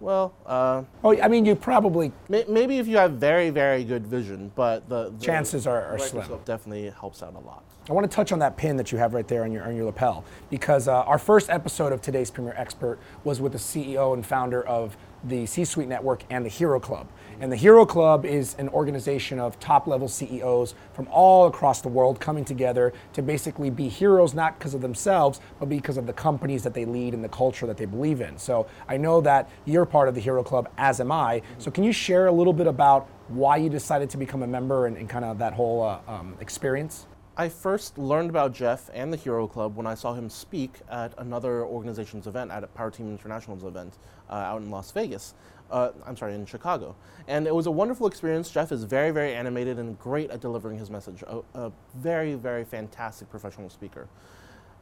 Well, 0.05 0.35
uh, 0.45 0.83
oh, 1.03 1.19
I 1.19 1.27
mean, 1.27 1.45
you 1.45 1.55
probably 1.55 2.11
may, 2.29 2.45
maybe 2.47 2.77
if 2.77 2.85
you 2.87 2.95
have 2.97 3.13
very, 3.13 3.49
very 3.49 3.83
good 3.83 4.05
vision, 4.05 4.51
but 4.53 4.87
the, 4.87 5.09
the 5.09 5.25
chances 5.25 5.65
are, 5.65 5.81
are 5.81 5.97
slim. 5.97 6.29
Definitely 6.45 6.91
helps 6.91 7.23
out 7.23 7.33
a 7.33 7.39
lot. 7.39 7.63
I 7.89 7.93
want 7.93 8.09
to 8.09 8.15
touch 8.15 8.31
on 8.31 8.37
that 8.37 8.55
pin 8.55 8.77
that 8.77 8.91
you 8.91 8.99
have 8.99 9.15
right 9.15 9.27
there 9.27 9.43
on 9.43 9.51
your 9.51 9.63
on 9.63 9.75
your 9.75 9.85
lapel 9.85 10.23
because 10.51 10.87
uh, 10.87 11.01
our 11.01 11.17
first 11.17 11.49
episode 11.49 11.91
of 11.91 12.03
today's 12.03 12.29
Premier 12.29 12.53
Expert 12.55 12.99
was 13.23 13.41
with 13.41 13.53
the 13.53 13.57
CEO 13.57 14.13
and 14.13 14.23
founder 14.23 14.63
of 14.67 14.95
the 15.27 15.45
C-Suite 15.45 15.87
Network 15.87 16.23
and 16.29 16.45
the 16.45 16.49
Hero 16.49 16.79
Club. 16.79 17.07
And 17.39 17.51
the 17.51 17.57
Hero 17.57 17.85
Club 17.85 18.25
is 18.25 18.55
an 18.59 18.69
organization 18.69 19.39
of 19.39 19.59
top 19.59 19.87
level 19.87 20.07
CEOs 20.07 20.73
from 20.93 21.07
all 21.11 21.47
across 21.47 21.81
the 21.81 21.89
world 21.89 22.19
coming 22.19 22.45
together 22.45 22.93
to 23.13 23.21
basically 23.21 23.69
be 23.69 23.89
heroes, 23.89 24.33
not 24.33 24.57
because 24.57 24.73
of 24.73 24.81
themselves, 24.81 25.41
but 25.59 25.67
because 25.67 25.97
of 25.97 26.05
the 26.05 26.13
companies 26.13 26.63
that 26.63 26.73
they 26.73 26.85
lead 26.85 27.13
and 27.13 27.23
the 27.23 27.29
culture 27.29 27.67
that 27.67 27.77
they 27.77 27.85
believe 27.85 28.21
in. 28.21 28.37
So 28.37 28.67
I 28.87 28.97
know 28.97 29.19
that 29.21 29.49
you're 29.65 29.85
part 29.85 30.07
of 30.07 30.15
the 30.15 30.21
Hero 30.21 30.43
Club, 30.43 30.69
as 30.77 31.01
am 31.01 31.11
I. 31.11 31.41
So 31.57 31.71
can 31.71 31.83
you 31.83 31.91
share 31.91 32.27
a 32.27 32.31
little 32.31 32.53
bit 32.53 32.67
about 32.67 33.09
why 33.27 33.57
you 33.57 33.69
decided 33.69 34.09
to 34.11 34.17
become 34.17 34.43
a 34.43 34.47
member 34.47 34.85
and, 34.85 34.95
and 34.95 35.09
kind 35.09 35.25
of 35.25 35.39
that 35.39 35.53
whole 35.53 35.83
uh, 35.83 35.99
um, 36.07 36.37
experience? 36.39 37.07
I 37.37 37.49
first 37.49 37.97
learned 37.97 38.29
about 38.29 38.53
Jeff 38.53 38.89
and 38.93 39.11
the 39.11 39.17
Hero 39.17 39.45
Club 39.45 39.75
when 39.75 39.85
I 39.85 39.93
saw 39.93 40.13
him 40.13 40.29
speak 40.29 40.71
at 40.89 41.13
another 41.17 41.65
organization's 41.65 42.27
event, 42.27 42.49
at 42.49 42.63
a 42.63 42.67
Power 42.67 42.89
Team 42.89 43.09
International's 43.09 43.65
event 43.65 43.97
uh, 44.29 44.35
out 44.35 44.61
in 44.61 44.71
Las 44.71 44.91
Vegas. 44.91 45.33
Uh, 45.69 45.89
I'm 46.05 46.15
sorry, 46.15 46.33
in 46.33 46.45
Chicago. 46.45 46.95
And 47.27 47.45
it 47.45 47.53
was 47.53 47.65
a 47.65 47.71
wonderful 47.71 48.07
experience. 48.07 48.49
Jeff 48.49 48.71
is 48.71 48.85
very, 48.85 49.11
very 49.11 49.33
animated 49.33 49.79
and 49.79 49.99
great 49.99 50.31
at 50.31 50.39
delivering 50.39 50.77
his 50.77 50.89
message. 50.89 51.23
A, 51.23 51.41
a 51.55 51.71
very, 51.95 52.35
very 52.35 52.63
fantastic 52.63 53.29
professional 53.29 53.69
speaker. 53.69 54.07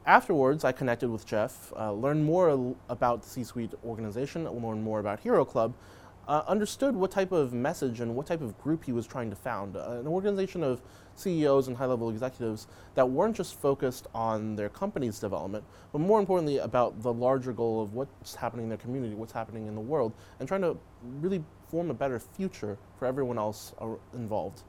Afterwards, 0.06 0.64
I 0.64 0.74
connected 0.74 1.10
with 1.10 1.26
Jeff, 1.26 1.74
uh, 1.76 1.92
learned 1.92 2.24
more 2.24 2.76
about 2.88 3.24
the 3.24 3.30
C 3.30 3.44
Suite 3.44 3.74
organization, 3.84 4.44
learned 4.44 4.84
more 4.84 5.00
about 5.00 5.22
Hero 5.22 5.44
Club, 5.44 5.74
uh, 6.28 6.44
understood 6.48 6.96
what 6.96 7.10
type 7.10 7.32
of 7.32 7.52
message 7.54 8.00
and 8.00 8.16
what 8.16 8.28
type 8.28 8.42
of 8.42 8.62
group 8.62 8.84
he 8.84 8.92
was 8.92 9.08
trying 9.08 9.30
to 9.30 9.36
found. 9.36 9.76
Uh, 9.76 9.98
an 10.00 10.08
organization 10.08 10.64
of 10.64 10.82
CEOs 11.16 11.68
and 11.68 11.78
high 11.78 11.86
level 11.86 12.10
executives 12.10 12.68
that 12.96 13.10
weren't 13.10 13.36
just 13.36 13.60
focused 13.60 14.08
on 14.14 14.56
their 14.56 14.70
company's 14.70 15.20
development, 15.20 15.64
but 15.92 16.00
more 16.00 16.20
importantly 16.20 16.58
about 16.58 17.02
the 17.02 17.14
larger 17.14 17.54
goal 17.54 17.82
of 17.82 17.94
what's 17.94 18.36
happening 18.36 18.66
in 18.66 18.70
their 18.70 18.78
community, 18.78 19.14
what's 19.14 19.34
happening 19.34 19.68
in 19.68 19.76
the 19.76 19.82
world, 19.82 20.14
and 20.40 20.48
trying 20.48 20.62
to 20.62 20.78
really 21.22 21.44
form 21.70 21.90
a 21.90 21.94
better 21.94 22.20
future 22.20 22.78
for 22.98 23.06
everyone 23.06 23.38
else 23.38 23.74
involved. 24.14 24.64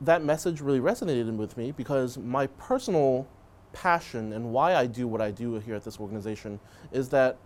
That 0.00 0.22
message 0.22 0.60
really 0.60 0.80
resonated 0.80 1.36
with 1.36 1.56
me 1.56 1.72
because 1.72 2.16
my 2.18 2.46
personal 2.46 3.26
passion 3.72 4.32
and 4.32 4.52
why 4.52 4.74
I 4.74 4.86
do 4.86 5.06
what 5.06 5.20
I 5.20 5.30
do 5.30 5.54
here 5.58 5.74
at 5.74 5.84
this 5.84 5.98
organization 6.00 6.60
is 6.92 7.08
that 7.10 7.36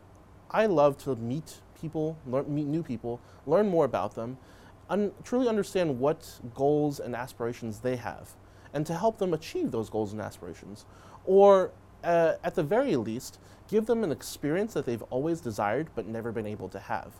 I 0.51 0.67
love 0.67 0.99
to 1.05 1.17
meet 1.17 1.61
people, 1.81 2.17
learn, 2.27 2.55
meet 2.55 2.67
new 2.67 2.83
people, 2.83 3.21
learn 3.47 3.69
more 3.69 3.85
about 3.85 4.15
them, 4.15 4.37
un- 4.89 5.13
truly 5.25 5.49
understand 5.49 5.99
what 5.99 6.41
goals 6.55 7.01
and 7.01 7.15
aspirations 7.15 7.81
they 7.81 7.97
have, 7.97 8.35
and 8.73 8.87
to 8.87 8.95
help 8.95 9.19
them 9.19 9.35
achieve 9.35 9.71
those 9.71 9.91
goals 9.91 10.13
and 10.13 10.21
aspirations. 10.21 10.87
Or, 11.25 11.73
uh, 12.05 12.35
at 12.43 12.55
the 12.55 12.63
very 12.63 12.97
least, 12.97 13.39
give 13.69 13.87
them 13.87 14.05
an 14.05 14.13
experience 14.13 14.75
that 14.75 14.87
they've 14.87 15.03
always 15.11 15.41
desired 15.41 15.89
but 15.95 16.07
never 16.07 16.33
been 16.33 16.47
able 16.47 16.69
to 16.71 16.79
have. 16.79 17.13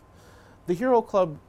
The 0.67 0.73
Hero 0.73 1.01
Club 1.01 1.39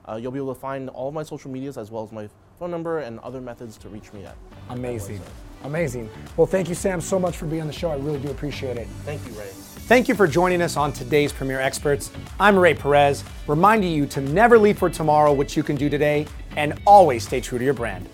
Uh, 0.08 0.18
you'll 0.20 0.32
be 0.32 0.38
able 0.38 0.54
to 0.54 0.60
find 0.60 0.88
all 0.90 1.08
of 1.08 1.14
my 1.14 1.22
social 1.22 1.50
medias 1.50 1.78
as 1.78 1.90
well 1.90 2.02
as 2.02 2.12
my 2.12 2.28
phone 2.58 2.70
number 2.70 3.00
and 3.00 3.18
other 3.20 3.40
methods 3.40 3.76
to 3.76 3.88
reach 3.88 4.12
me 4.12 4.24
at. 4.24 4.36
Amazing. 4.70 5.20
Amazing. 5.64 6.10
Well, 6.36 6.46
thank 6.46 6.68
you, 6.68 6.74
Sam, 6.74 7.00
so 7.00 7.18
much 7.18 7.36
for 7.36 7.46
being 7.46 7.62
on 7.62 7.68
the 7.68 7.72
show. 7.72 7.90
I 7.90 7.96
really 7.96 8.18
do 8.18 8.30
appreciate 8.30 8.76
it. 8.76 8.88
Thank 9.04 9.26
you, 9.26 9.32
Ray. 9.34 9.50
Thank 9.92 10.08
you 10.08 10.14
for 10.14 10.26
joining 10.26 10.62
us 10.62 10.78
on 10.78 10.90
today's 10.90 11.34
Premier 11.34 11.60
Experts. 11.60 12.12
I'm 12.40 12.58
Ray 12.58 12.72
Perez, 12.72 13.24
reminding 13.46 13.92
you 13.92 14.06
to 14.06 14.22
never 14.22 14.58
leave 14.58 14.78
for 14.78 14.88
tomorrow 14.88 15.34
what 15.34 15.54
you 15.54 15.62
can 15.62 15.76
do 15.76 15.90
today 15.90 16.26
and 16.56 16.80
always 16.86 17.26
stay 17.26 17.42
true 17.42 17.58
to 17.58 17.64
your 17.66 17.74
brand. 17.74 18.08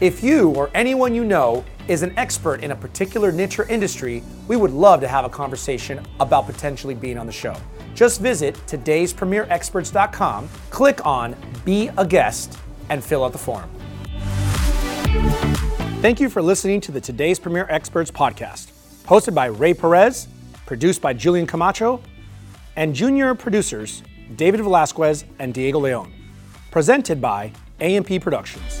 If 0.00 0.24
you 0.24 0.48
or 0.56 0.70
anyone 0.72 1.14
you 1.14 1.26
know 1.26 1.62
is 1.88 2.02
an 2.02 2.14
expert 2.16 2.64
in 2.64 2.70
a 2.70 2.74
particular 2.74 3.30
niche 3.30 3.58
or 3.58 3.68
industry, 3.68 4.22
we 4.48 4.56
would 4.56 4.70
love 4.70 5.02
to 5.02 5.08
have 5.08 5.26
a 5.26 5.28
conversation 5.28 6.02
about 6.20 6.46
potentially 6.46 6.94
being 6.94 7.18
on 7.18 7.26
the 7.26 7.32
show. 7.32 7.54
Just 7.94 8.22
visit 8.22 8.54
today'spremierexperts.com, 8.66 10.48
click 10.70 11.04
on 11.04 11.36
Be 11.66 11.90
a 11.98 12.06
Guest, 12.06 12.56
and 12.88 13.04
fill 13.04 13.26
out 13.26 13.32
the 13.32 13.38
form. 13.38 13.68
Thank 16.00 16.18
you 16.18 16.30
for 16.30 16.40
listening 16.40 16.80
to 16.80 16.92
the 16.92 17.00
Today's 17.00 17.38
Premier 17.38 17.66
Experts 17.68 18.10
podcast, 18.10 18.70
hosted 19.04 19.34
by 19.34 19.46
Ray 19.46 19.74
Perez, 19.74 20.28
produced 20.64 21.02
by 21.02 21.12
Julian 21.12 21.46
Camacho, 21.46 22.00
and 22.74 22.94
junior 22.94 23.34
producers 23.34 24.02
David 24.34 24.62
Velasquez 24.62 25.26
and 25.38 25.52
Diego 25.52 25.78
Leon. 25.78 26.10
Presented 26.70 27.20
by 27.20 27.52
AMP 27.80 28.22
Productions. 28.22 28.80